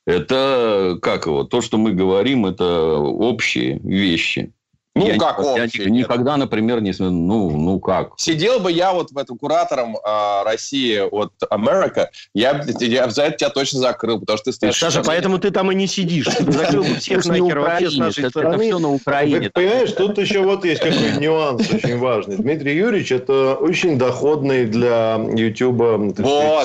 Это, 0.07 0.99
как 1.03 1.27
его, 1.27 1.45
то, 1.45 1.61
что 1.61 1.79
мы 1.79 1.93
говорим, 1.93 2.47
это 2.47 2.97
общие 2.97 3.79
вещи. 3.79 4.53
Ну, 4.99 5.07
я 5.07 5.19
как 5.19 5.39
я 5.39 5.65
общий? 5.65 5.91
Никогда, 5.91 6.37
например, 6.37 6.81
не... 6.81 6.93
Ну, 6.99 7.51
ну, 7.51 7.81
как? 7.81 8.13
Сидел 8.17 8.61
бы 8.61 8.73
я 8.73 8.93
вот 8.93 9.11
в 9.11 9.19
этом 9.19 9.39
куратором 9.39 9.97
э, 9.97 10.43
России 10.45 10.99
от 10.99 11.33
Америка, 11.51 12.11
я, 12.35 12.65
я 12.81 13.09
за 13.09 13.25
это 13.25 13.39
тебя 13.39 13.51
точно 13.51 13.81
закрыл, 13.81 14.21
потому 14.21 14.39
что 14.39 14.47
ты 14.47 14.53
стоишь... 14.53 14.79
Саша, 14.79 15.03
поэтому 15.03 15.39
ты 15.39 15.51
там 15.51 15.71
и 15.71 15.75
не 15.75 15.87
сидишь. 15.87 16.27
Ты 16.27 16.51
закрыл 16.53 16.85
бы 16.85 16.95
всех 16.95 17.25
нахер 17.27 17.59
вообще 17.61 17.91
с 17.91 17.97
нашей 17.97 18.31
стороны. 18.31 18.55
Это 18.55 18.63
все 18.63 18.79
на 18.79 18.93
Украине. 18.93 19.51
Понимаешь, 19.51 19.93
тут 19.93 20.19
еще 20.19 20.41
вот 20.41 20.65
есть 20.65 20.83
какой 20.83 21.19
нюанс 21.19 21.71
очень 21.73 21.99
важный. 21.99 22.37
Дмитрий 22.37 22.77
Юрьевич– 22.77 23.13
это 23.13 23.55
очень 23.55 23.99
доходный 23.99 24.67
для 24.67 25.21
YouTube 25.35 26.17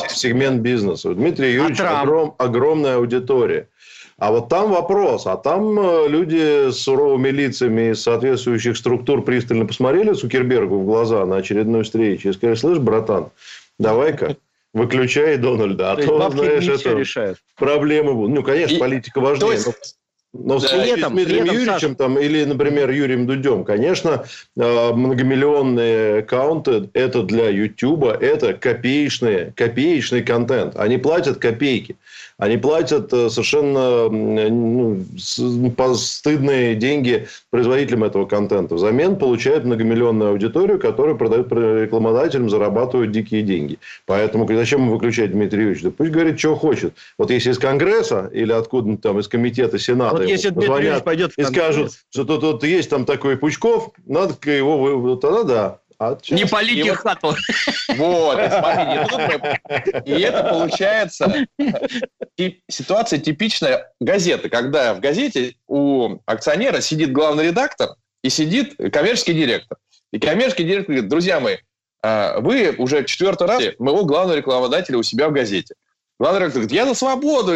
сегмент 0.10 0.62
бизнеса. 0.62 1.14
Дмитрий 1.14 1.54
Юрьевич– 1.54 1.80
огромная 2.38 2.98
аудитория. 2.98 3.68
А 4.18 4.32
вот 4.32 4.50
там 4.50 4.72
вопрос. 4.72 5.26
А 5.26 5.38
там 5.38 5.80
э, 5.80 6.08
люди 6.08 6.72
с 6.72 6.78
суровыми 6.78 7.30
лицами 7.30 7.92
из 7.92 8.02
соответствующих 8.04 8.78
структур 8.78 9.24
пристально 9.24 9.66
посмотрели 9.66 10.14
Цукербергу 10.14 10.80
в 10.80 10.86
глаза 10.86 11.26
на 11.26 11.38
очередной 11.38 11.84
встрече 11.84 12.30
и 12.30 12.34
сказали, 12.34 12.56
слышь, 12.56 12.80
братан, 12.80 13.30
давай-ка 13.80 14.38
выключай 14.74 15.38
Дональда. 15.38 15.92
А 15.92 15.96
то, 15.96 16.20
то 16.20 16.30
знаешь, 16.32 16.68
это 16.68 16.94
решает. 16.94 17.38
проблемы 17.56 18.14
будут. 18.14 18.36
Ну, 18.36 18.44
конечно, 18.44 18.76
и... 18.76 18.80
политика 18.80 19.20
важнее. 19.20 19.54
Есть... 19.54 19.98
Но 20.34 20.58
в 20.58 20.62
случае 20.62 20.98
с 20.98 21.10
Дмитрием 21.10 21.46
Юрьевичем 21.46 21.96
там, 21.96 22.18
или, 22.18 22.44
например, 22.44 22.90
Юрием 22.90 23.28
Дудем, 23.28 23.64
конечно, 23.64 24.26
э, 24.58 24.92
многомиллионные 24.92 26.20
аккаунты– 26.20 26.90
это 26.94 27.22
для 27.22 27.50
Ютуба, 27.50 28.14
это 28.14 28.54
копеечный, 28.54 29.52
копеечный 29.52 30.24
контент. 30.24 30.76
Они 30.76 30.98
платят 30.98 31.38
копейки. 31.38 31.98
Они 32.38 32.58
платят 32.58 33.14
э, 33.14 33.30
совершенно 33.30 34.10
ну, 34.10 35.04
стыдные 35.96 36.76
деньги 36.76 37.28
производителям 37.50 38.04
этого 38.04 38.26
контента. 38.26 38.76
Взамен 38.76 39.18
получают 39.18 39.66
многомиллионную 39.66 40.32
аудиторию, 40.32 40.80
которая 40.80 41.16
продает 41.16 41.52
рекламодателям, 41.52 42.50
зарабатывают 42.50 43.12
дикие 43.12 43.44
деньги. 43.44 43.80
Поэтому 44.06 44.48
зачем 44.48 44.90
выключать 44.90 45.32
Дмитрия 45.32 45.64
Юрьевича? 45.64 45.86
Да 45.86 45.92
пусть 45.92 46.12
говорит, 46.12 46.40
что 46.40 46.56
хочет. 46.56 46.94
Вот 47.18 47.30
если 47.32 47.52
из 47.52 47.60
Конгресса 47.60 48.30
или 48.34 48.52
откуда-то 48.52 49.02
там 49.02 49.20
из 49.20 49.28
комитета 49.28 49.78
Сената 49.78 50.18
вот 50.18 50.26
если 50.26 50.50
Дмитрий 50.50 50.74
Юрьевич 50.74 51.04
пойдет 51.04 51.32
и 51.38 51.44
скажут, 51.44 51.92
что 52.12 52.24
тут, 52.26 52.42
тут 52.42 52.64
есть 52.64 52.90
там 52.90 53.06
такой 53.06 53.38
Пучков, 53.38 53.92
надо 54.06 54.34
его... 54.50 55.16
Тогда 55.16 55.44
да. 55.44 55.80
А 56.04 56.18
не 56.30 56.46
полите 56.46 56.92
вот, 56.92 57.00
хату. 57.00 57.36
Вот, 57.96 58.38
и 60.06 60.12
это 60.12 60.44
получается 60.44 61.46
ситуация 62.70 63.20
типичная 63.20 63.92
газеты, 64.00 64.50
когда 64.50 64.94
в 64.94 65.00
газете 65.00 65.56
у 65.68 66.18
акционера 66.26 66.82
сидит 66.82 67.12
главный 67.12 67.46
редактор 67.46 67.96
и 68.24 68.30
сидит 68.30 68.76
коммерческий 68.92 69.34
директор. 69.34 69.78
И 70.12 70.20
коммерческий 70.20 70.64
директор 70.64 70.94
говорит, 70.94 71.10
друзья 71.10 71.40
мои, 71.40 71.58
а, 72.04 72.40
вы 72.40 72.76
уже 72.78 73.06
четвертый 73.06 73.48
раз 73.48 73.64
моего 73.80 74.06
главного 74.06 74.38
рекламодателя 74.38 74.98
у 74.98 75.04
себя 75.04 75.30
в 75.30 75.34
газете. 75.34 75.74
Главный 76.20 76.42
редактор 76.42 76.62
говорит, 76.62 76.76
я 76.76 76.86
за 76.86 76.94
свободу. 76.94 77.54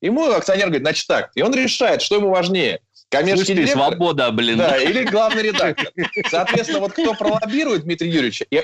И 0.00 0.10
мой 0.10 0.36
акционер 0.36 0.66
говорит, 0.66 0.82
значит 0.82 1.06
так. 1.06 1.30
И 1.34 1.42
он 1.42 1.54
решает, 1.54 2.02
что 2.02 2.16
ему 2.16 2.30
важнее. 2.30 2.80
Коммерческий 3.10 3.54
Слушай, 3.54 3.66
директор, 3.66 3.88
свобода, 3.88 4.30
блин. 4.30 4.58
Да, 4.58 4.76
или 4.76 5.04
главный 5.04 5.42
редактор. 5.42 5.90
Соответственно, 6.30 6.80
вот 6.80 6.92
кто 6.92 7.14
пролоббирует 7.14 7.84
Дмитрия 7.84 8.10
Юрьевича, 8.10 8.44
и, 8.50 8.62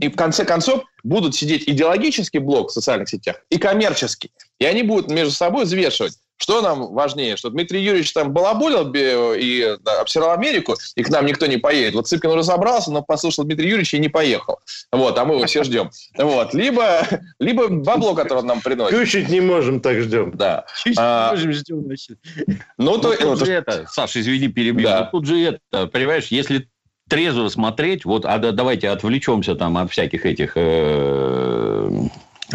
и 0.00 0.08
в 0.08 0.16
конце 0.16 0.46
концов 0.46 0.84
будут 1.02 1.34
сидеть 1.34 1.68
идеологический 1.68 2.38
блок 2.38 2.70
в 2.70 2.72
социальных 2.72 3.10
сетях 3.10 3.42
и 3.50 3.58
коммерческий. 3.58 4.30
И 4.58 4.64
они 4.64 4.82
будут 4.82 5.10
между 5.10 5.32
собой 5.32 5.64
взвешивать. 5.64 6.18
Что 6.36 6.60
нам 6.62 6.92
важнее, 6.92 7.36
что 7.36 7.48
Дмитрий 7.48 7.80
Юрьевич 7.80 8.12
там 8.12 8.32
балаболил 8.32 8.92
и 8.92 9.76
обсирал 10.00 10.32
Америку, 10.32 10.74
и 10.96 11.02
к 11.02 11.08
нам 11.08 11.26
никто 11.26 11.46
не 11.46 11.58
поедет. 11.58 11.94
Вот 11.94 12.08
Цыпкин 12.08 12.30
уже 12.30 12.42
собрался, 12.42 12.90
но 12.90 13.02
послушал 13.02 13.44
Дмитрия 13.44 13.68
Юрьевича 13.68 13.96
и 13.98 14.00
не 14.00 14.08
поехал. 14.08 14.58
Вот, 14.90 15.16
а 15.16 15.24
мы 15.24 15.36
его 15.36 15.46
все 15.46 15.62
ждем. 15.62 15.90
Вот. 16.18 16.52
Либо, 16.52 17.06
либо 17.38 17.68
бабло, 17.68 18.14
которое 18.14 18.40
он 18.40 18.46
нам 18.46 18.60
приносит. 18.60 18.98
Кушать 18.98 19.28
не 19.28 19.40
можем, 19.40 19.80
так 19.80 20.00
ждем. 20.00 20.32
Да. 20.34 20.66
А, 20.96 21.30
можем, 21.30 21.52
ждем, 21.52 21.84
значит. 21.84 22.18
Ну, 22.78 22.98
то, 22.98 23.14
ну, 23.20 23.36
тут 23.36 23.46
же 23.46 23.52
это, 23.52 23.86
Саша, 23.88 24.20
извини, 24.20 24.48
перебью. 24.48 24.88
Да. 24.88 25.04
Тут 25.04 25.26
же 25.26 25.40
это, 25.40 25.86
понимаешь, 25.86 26.26
если 26.28 26.68
трезво 27.08 27.48
смотреть, 27.48 28.04
вот, 28.04 28.24
а 28.24 28.38
давайте 28.38 28.88
отвлечемся 28.88 29.54
там 29.54 29.76
от 29.78 29.92
всяких 29.92 30.26
этих... 30.26 30.54
Э, 30.56 31.90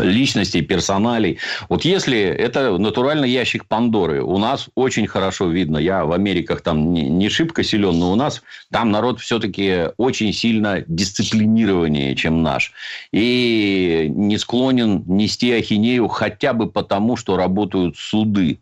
личностей, 0.01 0.61
персоналей. 0.61 1.39
Вот 1.69 1.85
если 1.85 2.19
это 2.19 2.77
натуральный 2.77 3.29
ящик 3.29 3.65
Пандоры, 3.65 4.21
у 4.23 4.37
нас 4.37 4.69
очень 4.75 5.07
хорошо 5.07 5.47
видно, 5.47 5.77
я 5.77 6.05
в 6.05 6.11
Америках 6.11 6.61
там 6.61 6.93
не, 6.93 7.09
не 7.09 7.29
шибко 7.29 7.63
силен, 7.63 7.97
но 7.99 8.11
у 8.11 8.15
нас 8.15 8.41
там 8.71 8.91
народ 8.91 9.19
все-таки 9.19 9.89
очень 9.97 10.33
сильно 10.33 10.83
дисциплинированнее, 10.87 12.15
чем 12.15 12.43
наш. 12.43 12.73
И 13.11 14.11
не 14.13 14.37
склонен 14.37 15.03
нести 15.07 15.51
ахинею 15.51 16.07
хотя 16.07 16.53
бы 16.53 16.69
потому, 16.69 17.17
что 17.17 17.37
работают 17.37 17.97
суды. 17.97 18.59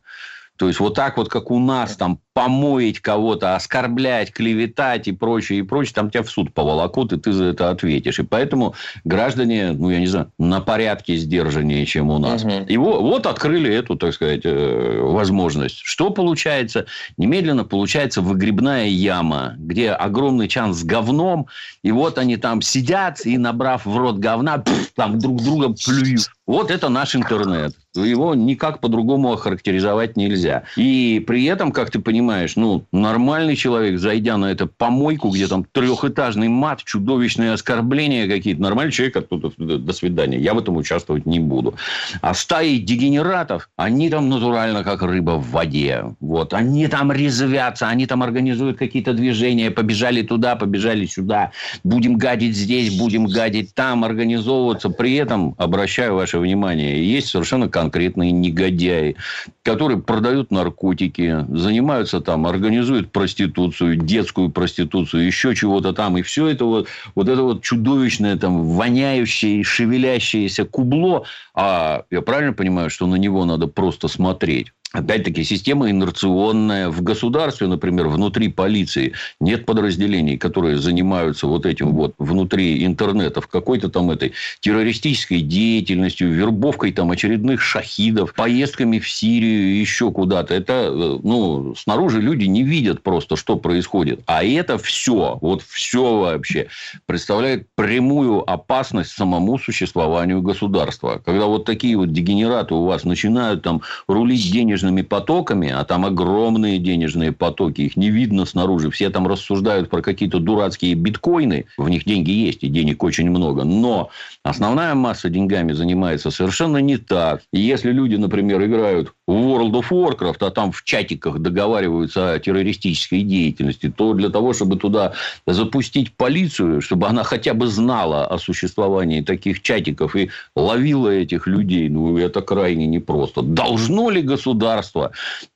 То 0.58 0.67
есть, 0.67 0.80
вот 0.80 0.95
так 0.95 1.17
вот, 1.17 1.30
как 1.30 1.52
у 1.52 1.60
нас, 1.60 1.95
там, 1.95 2.19
помоить 2.38 3.00
кого-то, 3.00 3.56
оскорблять, 3.56 4.32
клеветать 4.32 5.08
и 5.08 5.12
прочее, 5.12 5.58
и 5.58 5.62
прочее, 5.63 5.95
там 5.95 6.12
тебя 6.12 6.21
в 6.21 6.30
суд 6.30 6.54
поволокут, 6.54 7.12
и 7.12 7.17
ты 7.17 7.32
за 7.32 7.45
это 7.45 7.71
ответишь. 7.71 8.19
И 8.19 8.23
поэтому 8.23 8.76
граждане, 9.04 9.71
ну, 9.71 9.89
я 9.89 10.00
не 10.00 10.06
знаю, 10.06 10.32
на 10.38 10.62
порядке 10.62 11.15
сдержаннее, 11.15 11.84
чем 11.88 12.12
у 12.12 12.19
нас. 12.19 12.43
Угу. 12.43 12.65
И 12.67 12.78
вот, 12.78 13.02
вот 13.02 13.26
открыли 13.26 13.73
эту, 13.73 13.95
так 13.95 14.13
сказать, 14.13 14.41
э, 14.43 15.00
возможность. 15.02 15.80
Что 15.84 16.12
получается? 16.12 16.86
Немедленно 17.17 17.63
получается 17.63 18.21
выгребная 18.21 18.86
яма, 18.86 19.56
где 19.58 19.89
огромный 19.89 20.47
чан 20.47 20.76
с 20.76 20.84
говном, 20.84 21.47
и 21.82 21.91
вот 21.91 22.19
они 22.19 22.38
там 22.38 22.62
сидят, 22.62 23.26
и, 23.26 23.39
набрав 23.39 23.88
в 23.88 23.97
рот 23.97 24.19
говна, 24.19 24.60
пфф, 24.60 24.91
там 24.93 25.17
друг 25.17 25.41
друга 25.41 25.69
плюют. 25.69 26.30
Вот 26.45 26.71
это 26.71 26.88
наш 26.88 27.13
интернет. 27.13 27.73
Его 27.93 28.36
никак 28.36 28.80
по-другому 28.80 29.34
охарактеризовать 29.34 30.15
нельзя. 30.15 30.63
И 30.78 31.23
при 31.28 31.43
этом, 31.45 31.71
как 31.71 31.91
ты 31.91 32.00
понимаешь, 32.00 32.27
понимаешь, 32.28 32.58
ну, 32.58 32.86
нормальный 32.92 33.56
человек, 33.56 34.00
зайдя 34.00 34.36
на 34.36 34.52
эту 34.52 34.68
помойку, 34.68 35.30
где 35.30 35.48
там 35.48 35.63
трехэтажный 35.63 36.50
мат, 36.50 36.84
чудовищные 36.84 37.54
оскорбления 37.54 38.28
какие-то, 38.28 38.62
нормальный 38.62 38.92
человек 38.92 39.16
оттуда 39.16 39.50
до 39.58 39.94
свидания. 39.94 40.38
Я 40.38 40.54
в 40.54 40.60
этом 40.60 40.76
участвовать 40.76 41.26
не 41.26 41.40
буду. 41.40 41.76
А 42.22 42.34
стаи 42.34 42.80
дегенератов, 42.80 43.70
они 43.78 44.10
там 44.10 44.28
натурально 44.28 44.84
как 44.84 45.04
рыба 45.04 45.38
в 45.38 45.52
воде. 45.52 46.04
Вот. 46.20 46.54
Они 46.54 46.88
там 46.88 47.13
резвятся, 47.13 47.88
они 47.88 48.06
там 48.06 48.22
организуют 48.22 48.78
какие-то 48.78 49.13
движения, 49.13 49.72
побежали 49.72 50.22
туда, 50.22 50.58
побежали 50.58 51.06
сюда, 51.06 51.52
будем 51.86 52.18
гадить 52.18 52.58
здесь, 52.58 52.98
будем 52.98 53.28
гадить 53.28 53.74
там, 53.74 54.04
организовываться. 54.04 54.90
При 54.90 55.16
этом, 55.16 55.56
обращаю 55.58 56.16
ваше 56.16 56.40
внимание, 56.40 57.10
есть 57.10 57.30
совершенно 57.30 57.70
конкретные 57.70 58.34
негодяи, 58.34 59.16
которые 59.63 60.02
продают 60.02 60.52
наркотики, 60.52 61.46
занимаются 61.48 62.17
занимается 62.18 62.22
там, 62.22 62.46
организует 62.46 63.12
проституцию, 63.12 63.96
детскую 63.98 64.50
проституцию, 64.50 65.26
еще 65.26 65.56
чего-то 65.56 65.94
там. 65.94 66.18
И 66.18 66.22
все 66.22 66.48
это 66.48 66.66
вот, 66.66 66.88
вот 67.16 67.30
это 67.30 67.44
вот 67.44 67.64
чудовищное, 67.64 68.38
там, 68.38 68.64
воняющее, 68.64 69.64
шевелящееся 69.64 70.66
кубло. 70.66 71.24
А 71.54 72.04
я 72.12 72.22
правильно 72.22 72.54
понимаю, 72.54 72.90
что 72.90 73.08
на 73.08 73.18
него 73.18 73.46
надо 73.46 73.68
просто 73.68 74.08
смотреть? 74.08 74.72
Опять-таки, 74.93 75.43
система 75.43 75.89
инерционная. 75.89 76.89
В 76.89 77.02
государстве, 77.02 77.67
например, 77.67 78.08
внутри 78.08 78.47
полиции 78.47 79.13
нет 79.41 79.65
подразделений, 79.65 80.38
которые 80.38 80.78
занимаются 80.78 81.45
вот 81.45 81.65
этим 81.65 81.91
вот 81.91 82.15
внутри 82.17 82.86
интернета, 82.86 83.41
в 83.41 83.47
какой-то 83.47 83.89
там 83.89 84.12
этой 84.12 84.32
террористической 84.62 85.41
деятельностью, 85.41 86.32
вербовкой 86.32 86.93
там 86.93 87.12
очередных 87.12 87.62
шахидов, 87.62 88.34
поездками 88.34 89.00
в 89.00 89.10
Сирию, 89.10 89.78
еще 89.78 90.10
куда-то. 90.10 90.54
Это, 90.54 90.73
э, 90.89 91.19
ну, 91.21 91.76
снаружи 91.76 92.21
люди 92.21 92.45
не 92.45 92.63
видят 92.63 93.04
просто, 93.04 93.36
что 93.36 93.58
происходит. 93.58 94.21
А 94.26 94.41
это 94.41 94.78
все, 94.78 95.38
вот 95.41 95.63
все 95.63 96.19
вообще 96.19 96.67
представляет 97.06 97.67
прямую 97.76 98.50
опасность 98.50 99.12
самому 99.12 99.60
существованию 99.60 100.41
государства. 100.41 101.21
Когда 101.26 101.45
вот 101.45 101.65
такие 101.65 101.97
вот 101.97 102.13
дегенераты 102.13 102.73
у 102.73 102.86
вас 102.86 103.04
начинают 103.04 103.63
там 103.63 103.82
рулить 104.08 104.50
денежными 104.50 104.77
денежными 104.78 105.02
потоками, 105.02 105.70
а 105.70 105.84
там 105.84 106.06
огромные 106.06 106.78
денежные 106.78 107.32
потоки, 107.32 107.82
их 107.82 107.98
не 107.98 108.10
видно 108.10 108.46
снаружи. 108.46 108.92
Все 108.92 109.10
там 109.10 109.28
рассуждают 109.28 109.90
про 109.90 110.02
какие-то 110.02 110.40
дурацкие 110.40 110.94
биткоины. 110.94 111.66
В 111.78 111.90
них 111.90 112.06
деньги 112.06 112.32
есть, 112.32 112.63
и 112.63 112.68
денег 112.68 113.04
очень 113.04 113.30
много. 113.30 113.63
Но 113.63 114.10
основная 114.44 114.94
масса 114.94 115.30
деньгами 115.30 115.74
занимается 115.74 116.32
совершенно 116.32 116.78
не 116.78 116.98
так. 116.98 117.42
И 117.52 117.60
если 117.60 117.92
люди, 117.92 118.16
например, 118.16 118.63
играют 118.63 119.13
в 119.28 119.32
World 119.32 119.72
of 119.72 119.90
Warcraft, 119.90 120.48
а 120.48 120.52
там 120.52 120.72
в 120.72 120.84
чатиках 120.84 121.40
договариваются 121.40 122.34
о 122.34 122.40
террористической 122.40 123.24
деятельности, 123.24 123.90
то 123.90 124.13
для 124.13 124.30
того, 124.30 124.54
чтобы 124.54 124.78
туда 124.78 125.13
запустить 125.48 126.13
полицию, 126.13 126.82
чтобы 126.82 127.08
она 127.08 127.24
хотя 127.24 127.54
бы 127.54 127.68
знала 127.68 128.28
о 128.28 128.38
существовании 128.38 129.22
таких 129.22 129.62
чатиков 129.62 130.16
и 130.16 130.30
ловила 130.56 131.10
этих 131.10 131.48
людей, 131.48 131.90
ну, 131.90 132.18
это 132.18 132.42
крайне 132.42 132.86
непросто. 132.86 133.42
Должно 133.42 134.10
ли 134.10 134.22
государство 134.22 134.67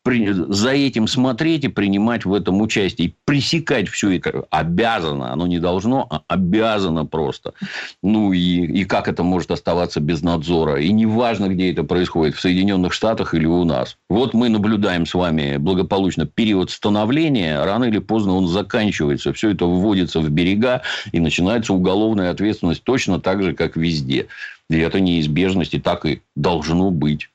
за 0.06 0.69
этим 0.71 1.08
смотреть 1.08 1.63
и 1.63 1.67
принимать 1.67 2.26
в 2.26 2.34
этом 2.34 2.62
участие? 2.62 3.10
И 3.10 3.15
пресекать 3.26 3.88
все 3.89 4.17
это 4.17 4.45
обязано. 4.50 5.32
Оно 5.32 5.47
не 5.47 5.60
должно, 5.60 6.08
а 6.10 6.21
обязано 6.28 7.06
просто. 7.06 7.54
Ну, 8.02 8.34
и, 8.34 8.39
и 8.39 8.86
как 8.86 9.08
это 9.08 9.24
может 9.24 9.52
оставаться 9.52 10.00
без 10.00 10.21
надзора? 10.21 10.82
И 10.82 10.91
неважно, 10.91 11.47
где 11.47 11.71
это 11.71 11.84
происходит, 11.84 12.36
в 12.36 12.41
Соединенных 12.41 12.93
Штатах 12.93 13.34
или 13.34 13.45
у 13.45 13.63
нас. 13.63 13.97
Вот 14.10 14.34
мы 14.34 14.50
наблюдаем 14.50 15.06
с 15.06 15.13
вами 15.13 15.58
благополучно 15.58 16.26
период 16.26 16.71
становления, 16.71 17.63
рано 17.63 17.86
или 17.86 18.00
поздно 18.00 18.34
он 18.34 18.47
заканчивается, 18.47 19.34
все 19.34 19.52
это 19.52 19.65
вводится 19.65 20.19
в 20.19 20.30
берега, 20.30 20.82
и 21.12 21.19
начинается 21.19 21.74
уголовная 21.74 22.32
ответственность 22.32 22.84
точно 22.84 23.19
так 23.19 23.43
же, 23.43 23.54
как 23.54 23.76
везде. 23.76 24.28
И 24.69 24.78
это 24.78 25.00
неизбежность, 25.00 25.74
и 25.74 25.80
так 25.80 26.06
и 26.06 26.21
должно 26.36 26.91
быть. 26.91 27.30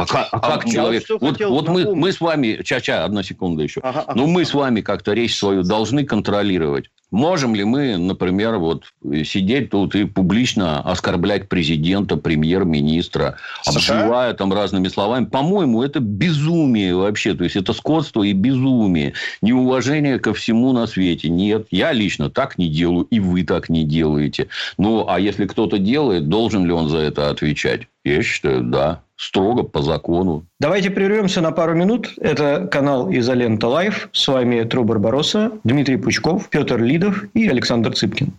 А 0.00 0.06
как, 0.06 0.28
а 0.32 0.40
как 0.40 0.64
а 0.64 0.68
человек? 0.68 1.04
Вот, 1.20 1.40
вот 1.40 1.68
мы, 1.68 1.94
мы 1.94 2.12
с 2.12 2.20
вами, 2.20 2.62
ча-ча, 2.64 3.04
одна 3.04 3.22
секунда 3.22 3.62
еще. 3.62 3.80
Ага, 3.82 4.04
ага, 4.06 4.12
ну, 4.16 4.26
мы 4.26 4.42
ага. 4.42 4.50
с 4.50 4.54
вами 4.54 4.80
как-то 4.80 5.12
речь 5.12 5.36
свою 5.36 5.62
должны 5.62 6.04
контролировать. 6.04 6.90
Можем 7.10 7.54
ли 7.54 7.64
мы, 7.64 7.96
например, 7.98 8.58
вот 8.58 8.84
сидеть 9.24 9.70
тут 9.70 9.94
и 9.96 10.04
публично 10.04 10.80
оскорблять 10.80 11.48
президента, 11.48 12.16
премьер-министра, 12.16 13.36
обзывая 13.66 14.32
там 14.32 14.52
разными 14.52 14.88
словами? 14.88 15.24
По-моему, 15.26 15.82
это 15.82 16.00
безумие 16.00 16.94
вообще. 16.94 17.34
То 17.34 17.44
есть, 17.44 17.56
это 17.56 17.72
скотство 17.72 18.22
и 18.22 18.32
безумие. 18.32 19.14
Неуважение 19.42 20.18
ко 20.18 20.32
всему 20.32 20.72
на 20.72 20.86
свете. 20.86 21.28
Нет, 21.28 21.66
я 21.70 21.92
лично 21.92 22.30
так 22.30 22.56
не 22.58 22.68
делаю, 22.68 23.06
и 23.10 23.20
вы 23.20 23.42
так 23.42 23.68
не 23.68 23.84
делаете. 23.84 24.48
Ну, 24.78 25.06
а 25.08 25.20
если 25.20 25.46
кто-то 25.46 25.78
делает, 25.78 26.28
должен 26.28 26.64
ли 26.64 26.72
он 26.72 26.88
за 26.88 26.98
это 26.98 27.28
отвечать? 27.28 27.82
Я 28.04 28.22
считаю, 28.22 28.62
да 28.62 29.02
строго 29.20 29.62
по 29.62 29.82
закону. 29.82 30.46
Давайте 30.58 30.90
прервемся 30.90 31.40
на 31.40 31.52
пару 31.52 31.74
минут. 31.74 32.14
Это 32.20 32.66
канал 32.66 33.12
«Изолента 33.12 33.68
Live». 33.68 34.08
С 34.12 34.26
вами 34.28 34.62
Тру 34.62 34.84
Барбаросса, 34.84 35.52
Дмитрий 35.62 35.96
Пучков, 35.96 36.48
Петр 36.48 36.80
Лидов 36.80 37.24
и 37.34 37.46
Александр 37.48 37.92
Цыпкин. 37.92 38.32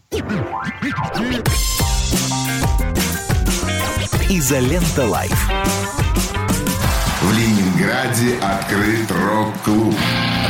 «Изолента 4.29 5.05
Live». 5.05 5.49
В 7.21 7.37
Ленинграде 7.37 8.37
открыт 8.41 9.11
рок-клуб. 9.11 9.93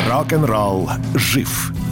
Рок-н-ролл 0.09 0.89
жив 1.13 1.73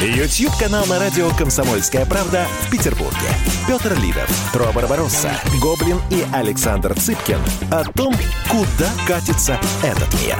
YouTube-канал 0.00 0.86
на 0.86 1.00
радио 1.00 1.28
«Комсомольская 1.30 2.06
правда» 2.06 2.46
в 2.62 2.70
Петербурге. 2.70 3.16
Петр 3.66 3.98
Лидов, 4.00 4.30
Тру 4.52 4.66
Барбаросса, 4.72 5.30
Гоблин 5.60 5.98
и 6.12 6.24
Александр 6.32 6.94
Цыпкин 6.94 7.38
о 7.72 7.82
том, 7.92 8.14
куда 8.48 8.88
катится 9.08 9.58
этот 9.82 10.14
мир. 10.22 10.36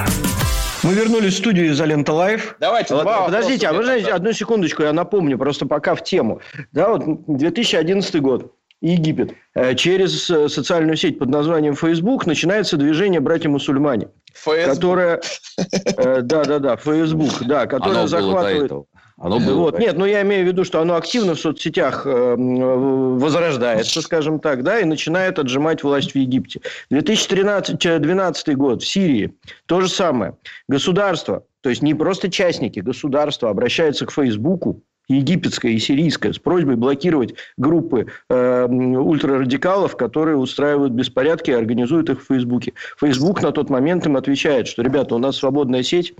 Мы 0.81 0.93
вернулись 0.93 1.33
в 1.33 1.37
студию 1.39 1.71
«Изолента 1.71 2.13
Live». 2.13 2.55
Давайте, 2.61 2.95
вот, 2.95 3.03
два 3.03 3.25
Подождите, 3.25 3.67
а 3.67 3.73
вы 3.73 3.83
знаете, 3.83 4.13
одну 4.13 4.31
секундочку, 4.31 4.83
я 4.83 4.93
напомню, 4.93 5.37
просто 5.37 5.65
пока 5.65 5.93
в 5.93 6.05
тему. 6.05 6.39
Да, 6.71 6.87
вот 6.87 7.03
2011 7.27 8.21
год. 8.21 8.53
Египет. 8.81 9.33
Э, 9.55 9.75
через 9.75 10.29
э, 10.29 10.47
социальную 10.47 10.95
сеть 10.95 11.19
под 11.19 11.27
названием 11.27 11.75
Facebook 11.75 12.25
начинается 12.25 12.77
движение 12.77 13.19
«Братья-мусульмане». 13.19 14.07
Facebook. 14.33 14.73
Которое... 14.73 15.21
Э, 15.97 16.21
да-да-да, 16.21 16.77
Facebook, 16.77 17.45
да, 17.45 17.65
которое 17.65 18.07
захватывает... 18.07 18.71
Оно 19.19 19.39
было, 19.39 19.59
вот. 19.59 19.79
Нет, 19.79 19.97
но 19.97 20.05
я 20.05 20.21
имею 20.21 20.45
в 20.45 20.47
виду, 20.47 20.63
что 20.63 20.79
оно 20.79 20.95
активно 20.95 21.35
в 21.35 21.39
соцсетях 21.39 22.05
возрождается, 22.05 24.01
скажем 24.01 24.39
так, 24.39 24.63
да, 24.63 24.79
и 24.79 24.85
начинает 24.85 25.39
отжимать 25.39 25.83
власть 25.83 26.13
в 26.13 26.15
Египте. 26.15 26.61
2013-2012 26.91 28.53
год 28.53 28.81
в 28.81 28.87
Сирии 28.87 29.33
то 29.65 29.81
же 29.81 29.89
самое. 29.89 30.37
Государство, 30.67 31.43
то 31.61 31.69
есть 31.69 31.81
не 31.81 31.93
просто 31.93 32.31
частники, 32.31 32.79
государство 32.79 33.49
обращается 33.49 34.05
к 34.05 34.11
Фейсбуку, 34.11 34.81
египетская 35.09 35.73
и 35.73 35.79
сирийская, 35.79 36.31
с 36.31 36.39
просьбой 36.39 36.75
блокировать 36.75 37.33
группы 37.57 38.05
э, 38.29 38.67
ультрарадикалов, 38.67 39.97
которые 39.97 40.37
устраивают 40.37 40.93
беспорядки 40.93 41.49
и 41.49 41.53
организуют 41.53 42.09
их 42.09 42.21
в 42.21 42.27
Фейсбуке. 42.27 42.73
Фейсбук 42.99 43.41
на 43.41 43.51
тот 43.51 43.69
момент 43.69 44.05
им 44.05 44.15
отвечает, 44.15 44.67
что, 44.67 44.83
ребята, 44.83 45.15
у 45.15 45.17
нас 45.17 45.37
свободная 45.37 45.83
сеть, 45.83 46.13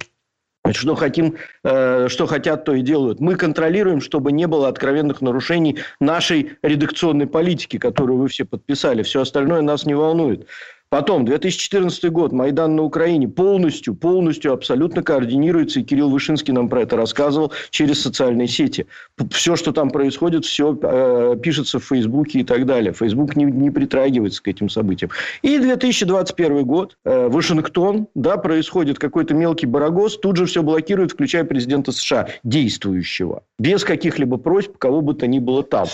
что 0.71 0.95
хотим, 0.95 1.37
э, 1.63 2.07
что 2.09 2.27
хотят, 2.27 2.65
то 2.65 2.73
и 2.73 2.81
делают. 2.81 3.19
Мы 3.19 3.35
контролируем, 3.35 4.01
чтобы 4.01 4.31
не 4.31 4.47
было 4.47 4.67
откровенных 4.67 5.21
нарушений 5.21 5.79
нашей 5.99 6.57
редакционной 6.61 7.27
политики, 7.27 7.77
которую 7.77 8.19
вы 8.19 8.27
все 8.27 8.45
подписали. 8.45 9.03
Все 9.03 9.21
остальное 9.21 9.61
нас 9.61 9.85
не 9.85 9.93
волнует. 9.95 10.47
Потом, 10.89 11.23
2014 11.23 12.11
год, 12.11 12.31
Майдан 12.31 12.75
на 12.75 12.81
Украине 12.81 13.27
полностью, 13.27 13.93
полностью, 13.93 14.53
абсолютно 14.53 15.03
координируется, 15.03 15.79
и 15.79 15.83
Кирилл 15.83 16.09
Вышинский 16.09 16.51
нам 16.51 16.67
про 16.67 16.81
это 16.81 16.97
рассказывал, 16.97 17.53
через 17.69 18.01
социальные 18.01 18.47
сети. 18.47 18.87
Все, 19.29 19.55
что 19.55 19.71
там 19.71 19.91
происходит, 19.91 20.45
все 20.45 20.75
э, 20.81 21.35
пишется 21.41 21.77
в 21.79 21.85
Фейсбуке 21.85 22.39
и 22.39 22.43
так 22.43 22.65
далее. 22.65 22.91
Фейсбук 22.93 23.35
не, 23.35 23.43
не 23.45 23.69
притрагивается 23.69 24.41
к 24.41 24.47
этим 24.47 24.67
событиям. 24.67 25.11
И 25.43 25.59
2021 25.59 26.65
год, 26.65 26.97
э, 27.05 27.27
Вашингтон, 27.27 28.07
да, 28.15 28.37
происходит 28.37 28.97
какой-то 28.97 29.35
мелкий 29.35 29.67
барагоз, 29.67 30.17
тут 30.17 30.37
же 30.37 30.47
все 30.47 30.63
блокирует, 30.63 31.11
включая 31.11 31.43
президента 31.43 31.91
США, 31.91 32.29
действующего, 32.43 33.43
без 33.59 33.83
каких-либо 33.83 34.37
просьб, 34.37 34.75
кого 34.79 35.01
бы 35.01 35.13
то 35.13 35.27
ни 35.27 35.37
было 35.37 35.61
там. 35.61 35.85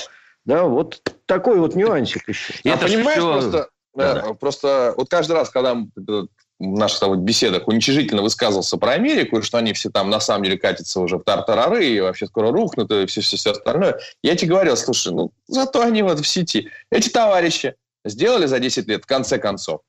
Да, 0.45 0.63
вот 0.63 1.01
такой 1.25 1.60
вот 1.60 1.75
нюансик 1.75 2.29
еще. 2.29 2.53
Это 2.63 2.86
а 2.86 2.88
понимаешь, 2.88 3.17
все... 3.17 3.34
просто 3.34 3.67
да. 3.95 4.34
Просто 4.34 4.93
вот 4.97 5.10
каждый 5.10 5.34
раз, 5.34 5.49
когда 5.49 5.75
наших 6.60 6.99
там, 6.99 7.19
беседах 7.19 7.67
уничижительно 7.67 8.21
высказывался 8.21 8.77
про 8.77 8.91
Америку, 8.91 9.38
и 9.38 9.41
что 9.41 9.58
они 9.58 9.73
все 9.73 9.89
там 9.89 10.10
на 10.10 10.19
самом 10.19 10.45
деле 10.45 10.58
катятся 10.58 10.99
уже 11.01 11.17
в 11.17 11.23
тартарары 11.23 11.86
и 11.86 11.99
вообще 11.99 12.27
скоро 12.27 12.51
рухнут, 12.51 12.91
и 12.91 13.05
все, 13.08 13.21
все, 13.21 13.38
все 13.38 13.51
остальное, 13.51 13.99
я 14.23 14.36
тебе 14.36 14.51
говорил, 14.51 14.77
слушай, 14.77 15.13
ну 15.13 15.31
зато 15.47 15.81
они 15.81 16.01
вот 16.01 16.19
в 16.19 16.27
сети. 16.27 16.69
Эти 16.91 17.10
товарищи 17.10 17.75
сделали 18.05 18.45
за 18.45 18.60
10 18.60 18.88
лет, 18.88 19.03
в 19.03 19.08
конце 19.08 19.38
концов, 19.38 19.81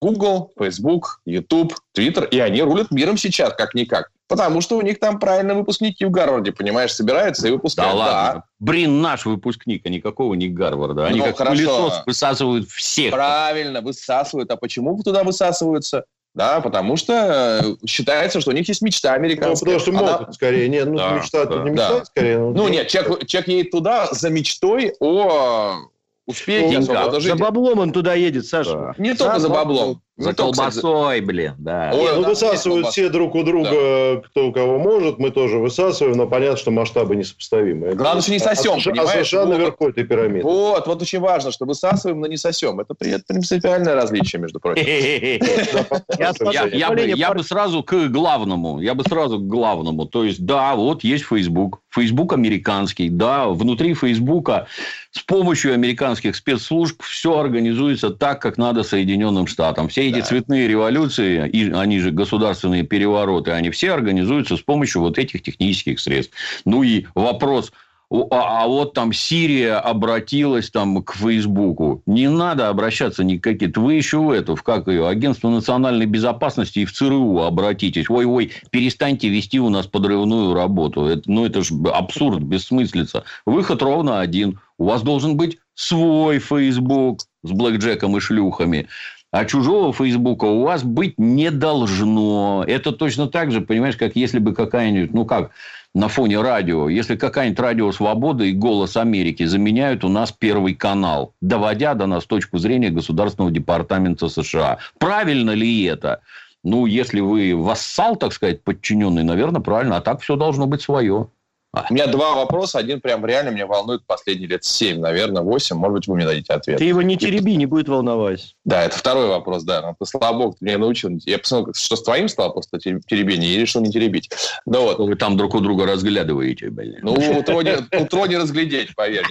Google, 0.00 0.52
Facebook, 0.58 1.20
YouTube, 1.26 1.74
Twitter, 1.96 2.28
и 2.28 2.38
они 2.38 2.62
рулят 2.62 2.90
миром 2.90 3.16
сейчас, 3.16 3.54
как-никак. 3.54 4.10
Потому 4.28 4.60
что 4.60 4.78
у 4.78 4.80
них 4.80 5.00
там 5.00 5.18
правильно 5.18 5.54
выпускники 5.54 6.04
в 6.04 6.10
Гарварде, 6.12 6.52
понимаешь, 6.52 6.94
собираются 6.94 7.48
и 7.48 7.50
выпускают. 7.50 7.92
Да 7.92 7.98
ладно. 7.98 8.44
Брин 8.60 9.00
наш 9.02 9.26
выпускник, 9.26 9.84
а 9.84 9.88
никакого 9.88 10.34
не 10.34 10.48
Гарварда. 10.48 11.06
Они 11.06 11.18
ну, 11.18 11.24
как 11.24 11.38
хорошо. 11.38 11.56
пылесос 11.56 12.02
высасывают 12.06 12.68
всех. 12.68 13.12
Правильно, 13.12 13.80
высасывают. 13.80 14.50
А 14.52 14.56
почему 14.56 15.02
туда 15.02 15.24
высасываются? 15.24 16.04
Да, 16.32 16.60
потому 16.60 16.96
что 16.96 17.60
э, 17.82 17.86
считается, 17.88 18.40
что 18.40 18.50
у 18.50 18.54
них 18.54 18.68
есть 18.68 18.82
мечта 18.82 19.14
американская. 19.14 19.72
Ну, 19.72 19.78
потому 19.78 19.80
что 19.80 19.92
могут, 19.92 20.26
Она... 20.26 20.32
скорее. 20.32 20.68
Нет, 20.68 20.86
ну, 20.86 20.96
да, 20.96 21.10
мечта 21.10 21.44
да. 21.44 21.64
не 21.64 21.70
мечта, 21.70 21.98
да. 21.98 22.04
скорее. 22.04 22.38
Ну, 22.38 22.52
ну 22.52 22.68
нет, 22.68 22.86
человек, 22.86 23.26
человек 23.26 23.48
едет 23.48 23.70
туда 23.72 24.06
за 24.12 24.30
мечтой 24.30 24.94
о 25.00 25.88
успехе. 26.30 26.78
Ну, 26.78 27.20
за 27.20 27.36
баблом 27.36 27.78
он 27.78 27.92
туда 27.92 28.14
едет, 28.14 28.46
Саша. 28.46 28.72
Да. 28.72 28.94
Не 28.98 29.14
только 29.14 29.38
за 29.38 29.48
баблом. 29.48 30.02
За 30.20 30.34
колбасой, 30.34 31.20
блин, 31.20 31.54
да. 31.58 31.90
Ой, 31.94 32.16
ну, 32.16 32.28
высасывают 32.28 32.88
все 32.88 33.08
друг 33.08 33.34
у 33.34 33.42
друга, 33.42 33.70
да. 33.70 34.28
кто 34.28 34.48
у 34.48 34.52
кого 34.52 34.78
может. 34.78 35.18
Мы 35.18 35.30
тоже 35.30 35.58
высасываем, 35.58 36.16
но 36.16 36.26
понятно, 36.26 36.58
что 36.58 36.70
масштабы 36.70 37.16
несопоставимые. 37.16 37.94
Главное, 37.94 38.22
что 38.22 38.32
не 38.32 38.38
сосем, 38.38 38.78
а, 38.78 38.90
понимаешь? 38.90 39.20
А 39.20 39.24
США 39.24 39.46
вот, 39.46 39.56
наверху 39.56 39.88
этой 39.88 40.04
пирамиды. 40.04 40.44
Вот, 40.44 40.86
вот 40.86 41.02
очень 41.02 41.20
важно, 41.20 41.52
что 41.52 41.64
высасываем, 41.64 42.20
но 42.20 42.26
не 42.26 42.36
сосем. 42.36 42.80
Это 42.80 42.94
принципиальное 42.94 43.94
различие, 43.94 44.40
между 44.40 44.60
прочим. 44.60 44.84
Я 47.16 47.32
бы 47.32 47.42
сразу 47.42 47.82
к 47.82 48.08
главному. 48.08 48.80
Я 48.80 48.94
бы 48.94 49.04
сразу 49.04 49.38
к 49.38 49.46
главному. 49.46 50.04
То 50.04 50.24
есть, 50.24 50.44
да, 50.44 50.76
вот 50.76 51.02
есть 51.02 51.24
Facebook. 51.24 51.80
Facebook 51.90 52.32
американский. 52.32 53.08
Да, 53.08 53.48
внутри 53.48 53.94
Фейсбука 53.94 54.66
с 55.12 55.20
помощью 55.20 55.74
американских 55.74 56.36
спецслужб 56.36 57.02
все 57.02 57.38
организуется 57.38 58.10
так, 58.10 58.40
как 58.40 58.58
надо 58.58 58.82
Соединенным 58.82 59.46
Штатам. 59.46 59.88
Все 59.88 60.09
эти 60.10 60.20
цветные 60.20 60.68
революции, 60.68 61.48
и 61.48 61.70
они 61.72 62.00
же 62.00 62.10
государственные 62.10 62.82
перевороты, 62.82 63.52
они 63.52 63.70
все 63.70 63.92
организуются 63.92 64.56
с 64.56 64.60
помощью 64.60 65.00
вот 65.02 65.18
этих 65.18 65.42
технических 65.42 66.00
средств. 66.00 66.34
Ну 66.64 66.82
и 66.82 67.06
вопрос, 67.14 67.72
а, 68.12 68.64
а 68.64 68.66
вот 68.66 68.92
там 68.94 69.12
Сирия 69.12 69.76
обратилась 69.76 70.68
там 70.70 71.02
к 71.02 71.14
Фейсбуку. 71.14 72.02
Не 72.06 72.28
надо 72.28 72.68
обращаться 72.68 73.22
никакие. 73.22 73.72
Вы 73.74 73.94
еще 73.94 74.18
в 74.18 74.30
эту, 74.30 74.56
в 74.56 74.64
как 74.64 74.88
ее, 74.88 75.06
Агентство 75.06 75.48
национальной 75.48 76.06
безопасности 76.06 76.80
и 76.80 76.84
в 76.84 76.92
ЦРУ 76.92 77.42
обратитесь. 77.42 78.10
Ой-ой, 78.10 78.50
перестаньте 78.70 79.28
вести 79.28 79.60
у 79.60 79.68
нас 79.68 79.86
подрывную 79.86 80.54
работу. 80.54 81.06
Это, 81.06 81.22
ну, 81.26 81.46
это 81.46 81.62
же 81.62 81.74
абсурд, 81.92 82.40
бессмыслица. 82.42 83.22
Выход 83.46 83.80
ровно 83.80 84.18
один. 84.18 84.58
У 84.76 84.86
вас 84.86 85.02
должен 85.02 85.36
быть 85.36 85.58
свой 85.74 86.40
Фейсбук 86.40 87.20
с 87.44 87.50
блэкджеком 87.52 88.16
и 88.16 88.20
шлюхами. 88.20 88.88
А 89.32 89.44
чужого 89.44 89.92
Фейсбука 89.92 90.46
у 90.46 90.64
вас 90.64 90.82
быть 90.82 91.14
не 91.18 91.50
должно. 91.50 92.64
Это 92.66 92.90
точно 92.90 93.28
так 93.28 93.52
же, 93.52 93.60
понимаешь, 93.60 93.96
как 93.96 94.16
если 94.16 94.40
бы 94.40 94.54
какая-нибудь, 94.54 95.14
ну 95.14 95.24
как, 95.24 95.52
на 95.94 96.08
фоне 96.08 96.40
радио, 96.40 96.88
если 96.88 97.16
какая-нибудь 97.16 97.60
радио 97.60 97.92
«Свобода» 97.92 98.44
и 98.44 98.52
«Голос 98.52 98.96
Америки» 98.96 99.44
заменяют 99.44 100.04
у 100.04 100.08
нас 100.08 100.32
Первый 100.32 100.74
канал, 100.74 101.34
доводя 101.40 101.94
до 101.94 102.06
нас 102.06 102.26
точку 102.26 102.58
зрения 102.58 102.90
Государственного 102.90 103.52
департамента 103.52 104.28
США. 104.28 104.78
Правильно 104.98 105.50
ли 105.50 105.84
это? 105.84 106.20
Ну, 106.62 106.86
если 106.86 107.20
вы 107.20 107.54
вассал, 107.56 108.16
так 108.16 108.32
сказать, 108.32 108.62
подчиненный, 108.62 109.22
наверное, 109.24 109.60
правильно. 109.60 109.96
А 109.96 110.00
так 110.00 110.20
все 110.20 110.36
должно 110.36 110.66
быть 110.66 110.82
свое. 110.82 111.28
У 111.72 111.94
меня 111.94 112.08
два 112.08 112.34
вопроса. 112.34 112.78
Один 112.78 113.00
прям 113.00 113.24
реально 113.24 113.50
меня 113.50 113.66
волнует 113.66 114.04
последние 114.04 114.48
лет 114.48 114.64
семь, 114.64 114.98
наверное, 114.98 115.42
восемь. 115.42 115.76
Может 115.76 115.94
быть, 115.94 116.08
вы 116.08 116.16
мне 116.16 116.26
дадите 116.26 116.52
ответ. 116.52 116.78
Ты 116.78 116.84
его 116.84 117.00
не 117.02 117.16
тереби, 117.16 117.54
не 117.54 117.66
будет 117.66 117.88
волновать. 117.88 118.56
Да, 118.64 118.82
это 118.82 118.98
второй 118.98 119.28
вопрос, 119.28 119.62
да. 119.62 119.94
Ну, 119.98 120.06
слава 120.06 120.36
богу, 120.36 120.56
ты 120.58 120.64
меня 120.64 120.78
научил. 120.78 121.10
Я 121.26 121.38
посмотрел, 121.38 121.72
что 121.74 121.94
с 121.94 122.02
твоим 122.02 122.28
стало 122.28 122.50
просто 122.50 122.78
теребение, 122.80 123.50
и 123.50 123.58
решил 123.58 123.82
не 123.82 123.90
теребить. 123.92 124.30
Да 124.66 124.80
вот. 124.80 124.98
Вы 124.98 125.14
там 125.14 125.36
друг 125.36 125.54
у 125.54 125.60
друга 125.60 125.86
разглядываете, 125.86 126.70
блин. 126.70 126.98
Ну, 127.02 127.12
утро 127.12 127.60
не, 127.60 128.02
утро 128.02 128.26
не 128.26 128.36
разглядеть, 128.36 128.94
поверь. 128.96 129.24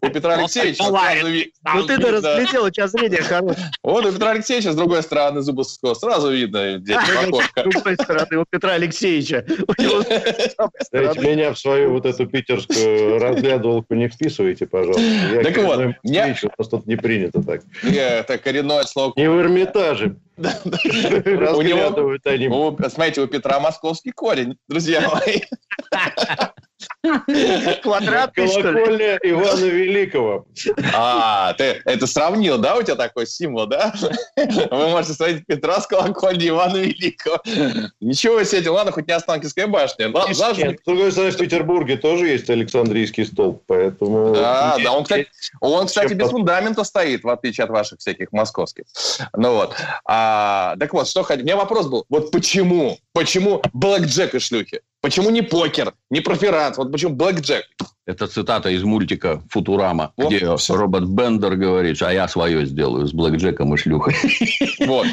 У 0.00 0.08
Петра 0.08 0.34
Алексеевича 0.34 0.84
Ну, 0.84 1.82
ты-то 1.84 2.12
разглядел, 2.12 2.64
у 2.64 2.70
тебя 2.70 2.86
зрение 2.86 3.22
хорошее. 3.22 3.70
Вот 3.82 4.06
у 4.06 4.12
Петра 4.12 4.30
Алексеевича 4.30 4.72
с 4.72 4.76
другой 4.76 5.02
стороны 5.02 5.42
Зубовского 5.42 5.94
сразу 5.94 6.30
видно, 6.30 6.78
где 6.78 6.94
С 7.00 7.08
другой 7.08 7.94
стороны, 7.96 8.38
у 8.38 8.44
Петра 8.48 8.72
Алексеевича. 8.72 9.44
Дайте 10.92 11.20
меня 11.20 11.52
в 11.52 11.58
свою 11.58 11.90
вот 11.92 12.06
эту 12.06 12.26
питерскую 12.26 13.18
разглядывалку 13.18 13.94
не 13.94 14.08
вписывайте, 14.08 14.66
пожалуйста. 14.66 15.02
Я 15.02 15.42
так 15.42 15.56
вот, 15.58 15.94
я... 16.02 16.36
у 16.42 16.48
нас 16.58 16.68
тут 16.68 16.86
не 16.86 16.96
принято 16.96 17.42
так. 17.42 17.62
Это 17.82 18.38
коренное 18.38 18.82
слово. 18.84 19.12
Не 19.16 19.28
в 19.28 19.40
Эрмитаже. 19.40 20.16
Разглядывают 20.36 22.26
они. 22.26 22.48
Смотрите, 22.88 23.20
у 23.22 23.26
Петра 23.26 23.60
московский 23.60 24.10
корень, 24.10 24.56
друзья 24.68 25.08
мои. 25.08 25.40
Квадратный, 27.82 28.48
Колокольня 28.48 29.18
Ивана 29.22 29.64
Великого. 29.64 30.46
А, 30.94 31.52
ты 31.54 31.82
это 31.84 32.06
сравнил, 32.06 32.58
да? 32.58 32.76
У 32.76 32.82
тебя 32.82 32.94
такой 32.94 33.26
символ, 33.26 33.66
да? 33.66 33.92
Вы 34.36 34.88
можете 34.88 35.14
сравнить 35.14 35.46
Петра 35.46 35.80
с 35.80 35.86
колокольней 35.86 36.48
Ивана 36.48 36.78
Великого. 36.78 37.40
Ничего 38.00 38.42
себе, 38.44 38.70
ладно, 38.70 38.92
хоть 38.92 39.06
не 39.06 39.12
Останкинская 39.12 39.66
башня. 39.66 40.08
С 40.32 40.84
другой 40.86 41.12
стороны, 41.12 41.30
в 41.30 41.36
Петербурге 41.36 41.96
тоже 41.96 42.28
есть 42.28 42.48
Александрийский 42.48 43.26
столб, 43.26 43.62
поэтому... 43.66 44.34
Да, 44.34 44.76
да, 44.82 44.92
он, 44.92 45.04
кстати, 45.04 45.26
он, 45.60 45.86
кстати 45.86 46.14
без 46.14 46.30
фундамента 46.30 46.84
стоит, 46.84 47.24
в 47.24 47.28
отличие 47.28 47.64
от 47.64 47.70
ваших 47.70 47.98
всяких 47.98 48.32
московских. 48.32 48.84
Ну 49.36 49.54
вот. 49.54 49.74
А, 50.06 50.76
так 50.78 50.92
вот, 50.94 51.06
что 51.08 51.22
хотел. 51.22 51.42
У 51.42 51.46
меня 51.46 51.56
вопрос 51.56 51.86
был. 51.86 52.04
Вот 52.08 52.30
почему? 52.30 52.98
Почему 53.12 53.62
Блэк 53.72 54.04
Джек 54.06 54.34
и 54.34 54.38
шлюхи? 54.38 54.80
Почему 55.04 55.28
не 55.28 55.42
покер, 55.42 55.92
не 56.08 56.22
проферанс? 56.22 56.78
Вот 56.78 56.90
почему 56.90 57.14
блэкджек? 57.14 57.66
Это 58.06 58.26
цитата 58.26 58.70
из 58.70 58.84
мультика 58.84 59.42
«Футурама», 59.50 60.14
вот, 60.16 60.28
где 60.28 60.56
все. 60.56 60.76
робот 60.76 61.04
Бендер 61.04 61.56
говорит, 61.56 62.00
а 62.00 62.10
я 62.10 62.26
свое 62.26 62.64
сделаю 62.64 63.06
с 63.06 63.12
блэкджеком 63.12 63.74
и 63.74 63.76
шлюхой. 63.76 64.14
Вот. 64.86 65.06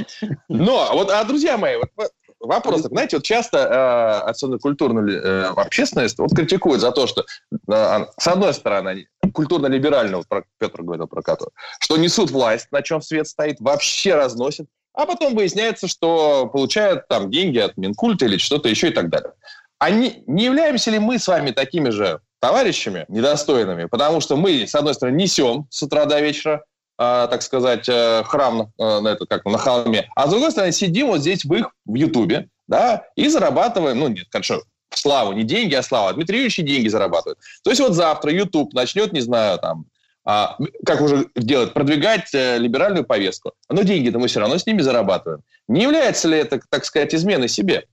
Но, 0.48 0.90
вот, 0.94 1.12
а, 1.12 1.22
друзья 1.26 1.58
мои, 1.58 1.76
вот, 1.76 2.10
вопрос. 2.40 2.84
Знаете, 2.84 3.18
вот 3.18 3.26
часто, 3.26 3.58
э, 3.58 4.30
особенно 4.30 4.60
культурная 4.60 5.14
э, 5.14 5.44
общественность, 5.58 6.18
вот 6.20 6.34
критикует 6.34 6.80
за 6.80 6.94
то, 6.94 7.06
что, 7.06 7.26
э, 7.52 8.06
с 8.18 8.28
одной 8.28 8.54
стороны, 8.54 9.08
культурно-либерального, 9.34 10.24
Петр 10.58 10.84
говорил 10.84 11.08
про 11.08 11.22
которого, 11.22 11.52
что 11.82 11.98
несут 11.98 12.32
власть, 12.32 12.68
на 12.72 12.82
чем 12.82 13.02
свет 13.02 13.28
стоит, 13.28 13.60
вообще 13.60 14.16
разносят, 14.16 14.68
а 14.94 15.06
потом 15.06 15.36
выясняется, 15.36 15.88
что 15.88 16.48
получают 16.48 17.08
там 17.08 17.30
деньги 17.30 17.60
от 17.60 17.76
Минкульта 17.78 18.26
или 18.26 18.38
что-то 18.38 18.70
еще 18.70 18.90
и 18.90 18.92
так 18.92 19.10
далее. 19.10 19.34
А 19.82 19.90
не, 19.90 20.24
являемся 20.28 20.92
ли 20.92 21.00
мы 21.00 21.18
с 21.18 21.28
вами 21.28 21.50
такими 21.50 21.90
же 21.90 22.20
товарищами 22.40 23.06
недостойными? 23.08 23.86
Потому 23.86 24.22
что 24.22 24.36
мы, 24.38 24.68
с 24.68 24.76
одной 24.76 24.94
стороны, 24.94 25.16
несем 25.16 25.66
с 25.72 25.82
утра 25.82 26.06
до 26.06 26.20
вечера, 26.20 26.64
э, 27.00 27.28
так 27.28 27.42
сказать, 27.42 27.90
э, 27.90 28.22
храм 28.24 28.72
э, 28.78 29.00
на, 29.00 29.08
это, 29.08 29.26
как, 29.26 29.44
на 29.46 29.58
холме, 29.58 30.08
а 30.16 30.28
с 30.28 30.30
другой 30.30 30.52
стороны, 30.52 30.72
сидим 30.72 31.08
вот 31.08 31.22
здесь 31.22 31.44
в 31.44 31.52
их 31.56 31.72
в 31.86 31.96
Ютубе, 31.96 32.48
да, 32.68 33.08
и 33.16 33.28
зарабатываем, 33.28 33.98
ну, 33.98 34.08
нет, 34.10 34.28
конечно, 34.30 34.60
славу, 34.94 35.34
не 35.34 35.42
деньги, 35.42 35.74
а 35.74 35.82
слава. 35.82 36.14
Дмитрий 36.14 36.38
Юрьевич 36.38 36.58
деньги 36.58 36.88
зарабатывает. 36.88 37.40
То 37.64 37.72
есть 37.72 37.82
вот 37.82 37.94
завтра 37.94 38.32
YouTube 38.32 38.74
начнет, 38.74 39.14
не 39.14 39.22
знаю, 39.22 39.58
там, 39.58 39.86
а, 40.24 40.58
как 40.86 41.02
уже 41.02 41.26
делать, 41.36 41.74
продвигать 41.74 42.32
э, 42.36 42.60
либеральную 42.60 43.04
повестку. 43.04 43.54
Но 43.68 43.82
деньги-то 43.82 44.20
мы 44.20 44.28
все 44.28 44.42
равно 44.42 44.60
с 44.60 44.68
ними 44.68 44.84
зарабатываем. 44.84 45.42
Не 45.68 45.82
является 45.82 46.28
ли 46.28 46.38
это, 46.38 46.60
так 46.70 46.86
сказать, 46.86 47.16
изменой 47.16 47.48
себе? 47.48 47.86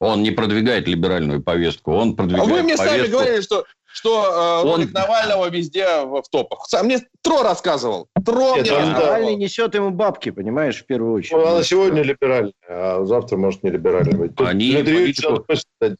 Он 0.00 0.22
не 0.22 0.30
продвигает 0.30 0.88
либеральную 0.88 1.42
повестку, 1.42 1.92
он 1.92 2.16
продвигает 2.16 2.48
А 2.48 2.52
вы 2.52 2.62
мне 2.62 2.76
повестку... 2.76 2.98
сами 2.98 3.10
говорили, 3.10 3.40
что 3.40 3.64
что 3.94 4.62
э, 4.64 4.68
он... 4.68 4.90
Навального 4.92 5.48
везде 5.48 6.02
в, 6.02 6.22
в 6.22 6.28
топах. 6.28 6.66
Сам 6.68 6.86
мне 6.86 6.98
Тро 7.22 7.42
рассказывал. 7.42 8.08
Тро 8.24 8.56
Нет, 8.56 8.66
мне 8.66 8.76
он, 8.76 8.92
Навальный 8.92 9.36
несет 9.36 9.74
ему 9.74 9.90
бабки, 9.90 10.30
понимаешь, 10.30 10.82
в 10.82 10.84
первую 10.84 11.14
очередь. 11.14 11.32
Ну, 11.32 11.46
она 11.46 11.62
сегодня 11.62 12.02
либеральная, 12.02 12.52
а 12.68 13.02
завтра 13.04 13.38
может 13.38 13.62
не 13.62 13.70
либеральная 13.70 14.14
быть. 14.14 14.34
Тут 14.34 14.46
Они 14.46 14.72
политику... 14.74 15.46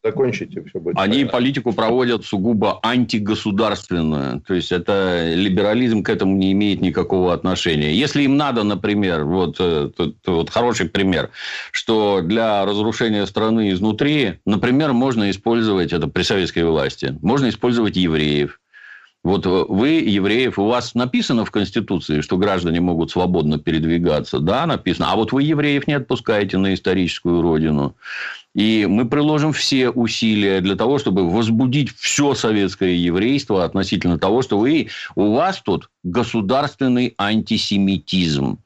закончить, 0.04 0.54
и 0.54 0.61
все 0.61 0.80
будет 0.80 0.98
Они 0.98 1.18
понятно. 1.18 1.33
политику 1.33 1.72
проводят 1.72 2.26
сугубо 2.26 2.78
антигосударственную. 2.83 4.42
То 4.42 4.52
есть, 4.52 4.70
это 4.70 5.33
либерализм 5.35 6.02
к 6.02 6.11
этому 6.11 6.37
не 6.37 6.52
имеет 6.52 6.83
никакого 6.83 7.33
отношения. 7.33 7.92
Если 7.94 8.22
им 8.22 8.37
надо, 8.37 8.62
например, 8.64 9.24
вот, 9.24 9.57
э, 9.61 9.90
тут, 9.96 10.16
вот 10.26 10.50
хороший 10.50 10.90
пример, 10.90 11.30
что 11.70 12.20
для 12.22 12.66
разрушения 12.66 13.26
страны 13.26 13.70
изнутри, 13.70 14.40
например, 14.44 14.92
можно 14.92 15.30
использовать 15.30 15.92
это 15.92 16.07
при 16.09 16.22
советской 16.22 16.64
власти, 16.64 17.16
можно 17.22 17.48
использовать 17.48 17.84
преследовать 17.85 17.97
евреев. 17.97 18.61
Вот 19.23 19.47
э, 19.47 19.64
вы, 19.68 19.88
евреев, 19.88 20.59
у 20.59 20.66
вас 20.66 20.94
написано 20.94 21.44
в 21.44 21.51
Конституции, 21.51 22.20
что 22.20 22.37
граждане 22.37 22.81
могут 22.81 23.11
свободно 23.11 23.59
передвигаться. 23.59 24.38
Да, 24.38 24.66
написано. 24.66 25.11
А 25.11 25.16
вот 25.16 25.33
вы 25.33 25.44
евреев 25.44 25.87
не 25.87 25.94
отпускаете 25.94 26.59
на 26.59 26.75
историческую 26.75 27.40
родину. 27.40 27.94
И 28.55 28.87
мы 28.88 29.07
приложим 29.07 29.53
все 29.53 29.88
усилия 29.88 30.61
для 30.61 30.77
того, 30.77 30.99
чтобы 30.99 31.29
возбудить 31.29 31.90
все 31.97 32.35
советское 32.35 32.94
еврейство 32.94 33.64
относительно 33.64 34.18
того, 34.18 34.42
что 34.42 34.59
вы, 34.59 34.88
у 35.16 35.33
вас 35.35 35.61
тут 35.64 35.88
государственный 36.05 37.14
антисемитизм 37.18 38.59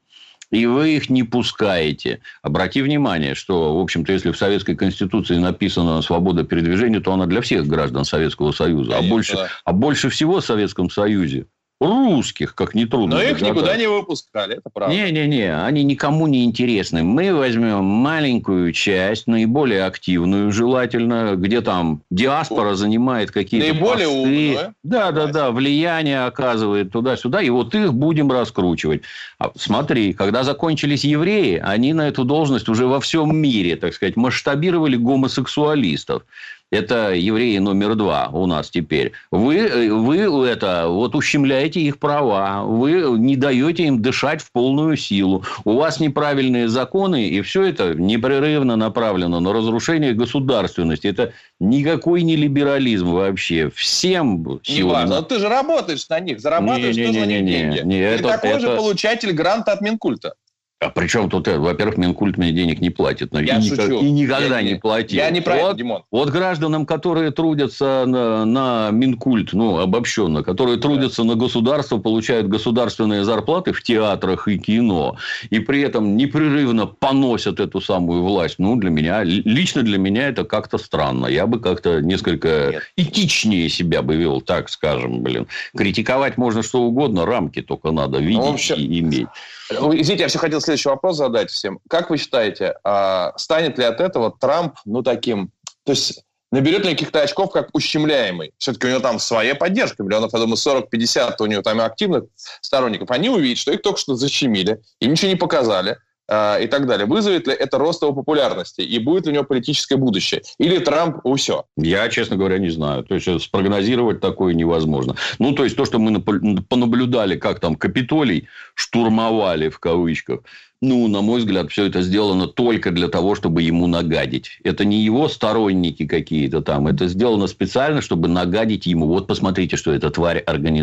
и 0.51 0.65
вы 0.65 0.95
их 0.95 1.09
не 1.09 1.23
пускаете. 1.23 2.21
Обрати 2.41 2.81
внимание, 2.81 3.35
что, 3.35 3.77
в 3.77 3.81
общем-то, 3.81 4.11
если 4.11 4.31
в 4.31 4.37
Советской 4.37 4.75
Конституции 4.75 5.37
написано 5.37 6.01
«свобода 6.01 6.43
передвижения», 6.43 6.99
то 6.99 7.13
она 7.13 7.25
для 7.25 7.41
всех 7.41 7.67
граждан 7.67 8.05
Советского 8.05 8.51
Союза. 8.51 8.97
А, 8.97 9.01
больше, 9.01 9.37
а 9.63 9.73
больше 9.73 10.09
всего 10.09 10.39
в 10.41 10.45
Советском 10.45 10.89
Союзе 10.89 11.45
русских, 11.79 12.55
как 12.55 12.75
не 12.75 12.85
трудно. 12.85 13.17
Но 13.17 13.21
их 13.21 13.41
никуда 13.41 13.77
не 13.77 13.87
выпускали, 13.87 14.57
это 14.57 14.69
правда. 14.73 14.93
Не-не-не, 14.95 15.63
они 15.63 15.83
никому 15.83 16.27
не 16.27 16.43
интересны. 16.43 17.03
Мы 17.03 17.33
возьмем 17.33 17.83
маленькую 17.83 18.73
часть, 18.73 19.27
наиболее 19.27 19.85
активную 19.85 20.51
желательно, 20.51 21.35
где 21.35 21.61
там 21.61 22.01
диаспора 22.11 22.75
занимает 22.75 23.31
какие-то 23.31 23.73
Наиболее 23.73 24.07
посты. 24.07 24.21
умную. 24.21 24.73
Да, 24.83 25.11
да, 25.11 25.27
да, 25.27 25.51
влияние 25.51 26.25
оказывает 26.25 26.91
туда-сюда, 26.91 27.41
и 27.41 27.49
вот 27.49 27.73
их 27.75 27.93
будем 27.93 28.31
раскручивать. 28.31 29.03
А, 29.37 29.51
смотри, 29.55 30.13
когда 30.13 30.43
закончились 30.43 31.03
евреи, 31.05 31.61
они 31.63 31.93
на 31.93 32.07
эту 32.07 32.25
должность 32.25 32.67
уже 32.67 32.87
во 32.87 32.99
всем 32.99 33.35
мире, 33.35 33.75
так 33.77 33.93
сказать, 33.93 34.17
масштабировали 34.17 34.97
гомосексуалистов 34.97 36.23
это 36.71 37.13
евреи 37.13 37.57
номер 37.57 37.95
два 37.95 38.29
у 38.31 38.45
нас 38.45 38.69
теперь. 38.69 39.13
Вы, 39.31 39.91
вы 39.91 40.47
это, 40.47 40.87
вот 40.87 41.15
ущемляете 41.15 41.81
их 41.81 41.99
права, 41.99 42.63
вы 42.63 43.17
не 43.17 43.35
даете 43.35 43.85
им 43.85 44.01
дышать 44.01 44.41
в 44.41 44.51
полную 44.51 44.97
силу. 44.97 45.43
У 45.65 45.73
вас 45.73 45.99
неправильные 45.99 46.67
законы, 46.67 47.27
и 47.27 47.41
все 47.41 47.63
это 47.63 47.93
непрерывно 47.95 48.75
направлено 48.75 49.39
на 49.39 49.53
разрушение 49.53 50.13
государственности. 50.13 51.07
Это 51.07 51.33
никакой 51.59 52.23
не 52.23 52.35
либерализм 52.35 53.11
вообще. 53.11 53.71
Всем 53.73 54.59
силам. 54.63 54.77
Не 54.77 54.83
важно. 54.83 55.15
Но 55.15 55.21
ты 55.21 55.39
же 55.39 55.49
работаешь 55.49 56.07
на 56.09 56.19
них, 56.19 56.39
зарабатываешь 56.39 56.95
не, 56.95 57.07
не, 57.07 57.11
не, 57.11 57.25
не, 57.25 57.41
не, 57.41 57.51
деньги. 57.51 57.79
Не, 57.79 57.83
не, 57.83 57.99
ты 57.99 58.05
это, 58.05 58.27
такой 58.29 58.51
это... 58.51 58.59
же 58.59 58.75
получатель 58.75 59.31
гранта 59.31 59.73
от 59.73 59.81
Минкульта. 59.81 60.33
А 60.81 60.89
при 60.89 61.07
чем 61.07 61.29
тут, 61.29 61.45
во-первых, 61.49 61.97
Минкульт 61.97 62.37
мне 62.37 62.53
денег 62.53 62.79
не 62.79 62.89
платит. 62.89 63.33
Но 63.33 63.41
я 63.41 63.57
и, 63.57 63.61
шучу. 63.61 63.81
Никак, 63.81 64.01
и 64.01 64.11
никогда 64.11 64.59
я, 64.59 64.61
не 64.61 64.75
платил. 64.75 65.17
Я 65.17 65.29
не 65.29 65.41
про 65.41 65.55
вот, 65.57 65.77
Димон. 65.77 66.03
Вот 66.09 66.29
гражданам, 66.29 66.85
которые 66.85 67.31
трудятся 67.31 68.05
на, 68.07 68.45
на 68.45 68.89
Минкульт, 68.91 69.51
ну, 69.51 69.79
обобщенно, 69.79 70.41
которые 70.41 70.77
трудятся 70.77 71.23
да. 71.23 71.29
на 71.29 71.35
государство, 71.35 71.97
получают 71.97 72.47
государственные 72.47 73.25
зарплаты 73.25 73.73
в 73.73 73.83
театрах 73.83 74.47
и 74.47 74.57
кино, 74.57 75.17
и 75.49 75.59
при 75.59 75.81
этом 75.81 76.15
непрерывно 76.15 76.85
поносят 76.85 77.59
эту 77.59 77.81
самую 77.81 78.23
власть, 78.23 78.55
ну, 78.57 78.77
для 78.77 78.89
меня, 78.89 79.23
лично 79.23 79.83
для 79.83 79.97
меня 79.97 80.29
это 80.29 80.45
как-то 80.45 80.77
странно. 80.77 81.25
Я 81.25 81.45
бы 81.45 81.59
как-то 81.59 81.99
несколько 81.99 82.69
Нет. 82.71 82.83
этичнее 82.95 83.67
себя 83.67 84.01
бы 84.01 84.15
вел, 84.15 84.39
так 84.39 84.69
скажем, 84.69 85.23
блин. 85.23 85.47
Критиковать 85.75 86.37
можно 86.37 86.63
что 86.63 86.83
угодно, 86.83 87.25
рамки 87.25 87.61
только 87.61 87.91
надо 87.91 88.19
видеть 88.19 88.37
ну, 88.37 88.51
вообще... 88.51 88.75
и 88.75 88.99
иметь. 89.01 89.27
Извините, 89.69 90.23
я 90.23 90.27
все 90.27 90.39
хотел 90.39 90.61
следующий 90.61 90.89
вопрос 90.89 91.17
задать 91.17 91.51
всем. 91.51 91.79
Как 91.89 92.09
вы 92.09 92.17
считаете, 92.17 92.75
а, 92.83 93.33
станет 93.37 93.77
ли 93.77 93.83
от 93.83 94.01
этого 94.01 94.31
Трамп, 94.31 94.75
ну, 94.85 95.03
таким... 95.03 95.51
То 95.85 95.91
есть, 95.91 96.23
наберет 96.51 96.85
ли 96.85 96.91
каких-то 96.91 97.21
очков 97.21 97.51
как 97.51 97.69
ущемляемый? 97.73 98.53
Все-таки 98.57 98.87
у 98.87 98.89
него 98.89 98.99
там 98.99 99.19
своя 99.19 99.55
поддержка, 99.55 100.03
миллионов, 100.03 100.33
я 100.33 100.39
думаю, 100.39 100.55
40-50 100.55 101.35
у 101.39 101.45
него 101.45 101.61
там 101.61 101.81
активных 101.81 102.25
сторонников. 102.61 103.11
Они 103.11 103.29
увидят, 103.29 103.59
что 103.59 103.71
их 103.71 103.81
только 103.81 103.99
что 103.99 104.15
защемили, 104.15 104.81
им 104.99 105.11
ничего 105.11 105.29
не 105.29 105.37
показали 105.37 105.97
а, 106.31 106.57
и 106.59 106.67
так 106.67 106.85
далее. 106.85 107.07
Вызовет 107.07 107.47
ли 107.47 107.53
это 107.53 107.79
рост 107.79 108.03
его 108.03 108.13
популярности? 108.13 108.81
И 108.81 108.99
будет 108.99 109.25
ли 109.25 109.31
у 109.31 109.35
него 109.35 109.43
политическое 109.45 109.95
будущее? 109.95 110.41
Или 110.59 110.77
Трамп 110.77 111.17
все? 111.35 111.65
Я, 111.75 112.07
честно 112.09 112.35
говоря, 112.35 112.59
не 112.59 112.69
знаю. 112.69 113.03
То 113.03 113.15
есть, 113.15 113.27
э, 113.27 113.39
спрогнозировать 113.39 114.19
такое 114.19 114.53
невозможно. 114.53 115.15
Ну, 115.39 115.53
то 115.53 115.63
есть, 115.63 115.75
то, 115.75 115.85
что 115.85 115.97
мы 115.97 116.21
понаблюдали, 116.21 117.35
как 117.35 117.59
там 117.59 117.75
Капитолий 117.75 118.47
штурмовали, 118.75 119.69
в 119.69 119.79
кавычках, 119.79 120.41
ну, 120.81 121.07
на 121.09 121.21
мой 121.21 121.39
взгляд, 121.39 121.69
все 121.71 121.85
это 121.85 122.01
сделано 122.01 122.47
только 122.47 122.91
для 122.91 123.09
того, 123.09 123.35
чтобы 123.35 123.61
ему 123.63 123.87
нагадить. 123.87 124.59
Это 124.63 124.85
не 124.85 125.03
его 125.03 125.27
сторонники 125.27 126.07
какие-то 126.07 126.61
там. 126.61 126.87
Это 126.87 127.07
сделано 127.07 127.47
специально, 127.47 128.01
чтобы 128.01 128.29
нагадить 128.29 128.85
ему. 128.85 129.07
Вот 129.07 129.27
посмотрите, 129.27 129.75
что 129.75 129.91
эта 129.91 130.09
тварь 130.09 130.39
организовала 130.39 130.69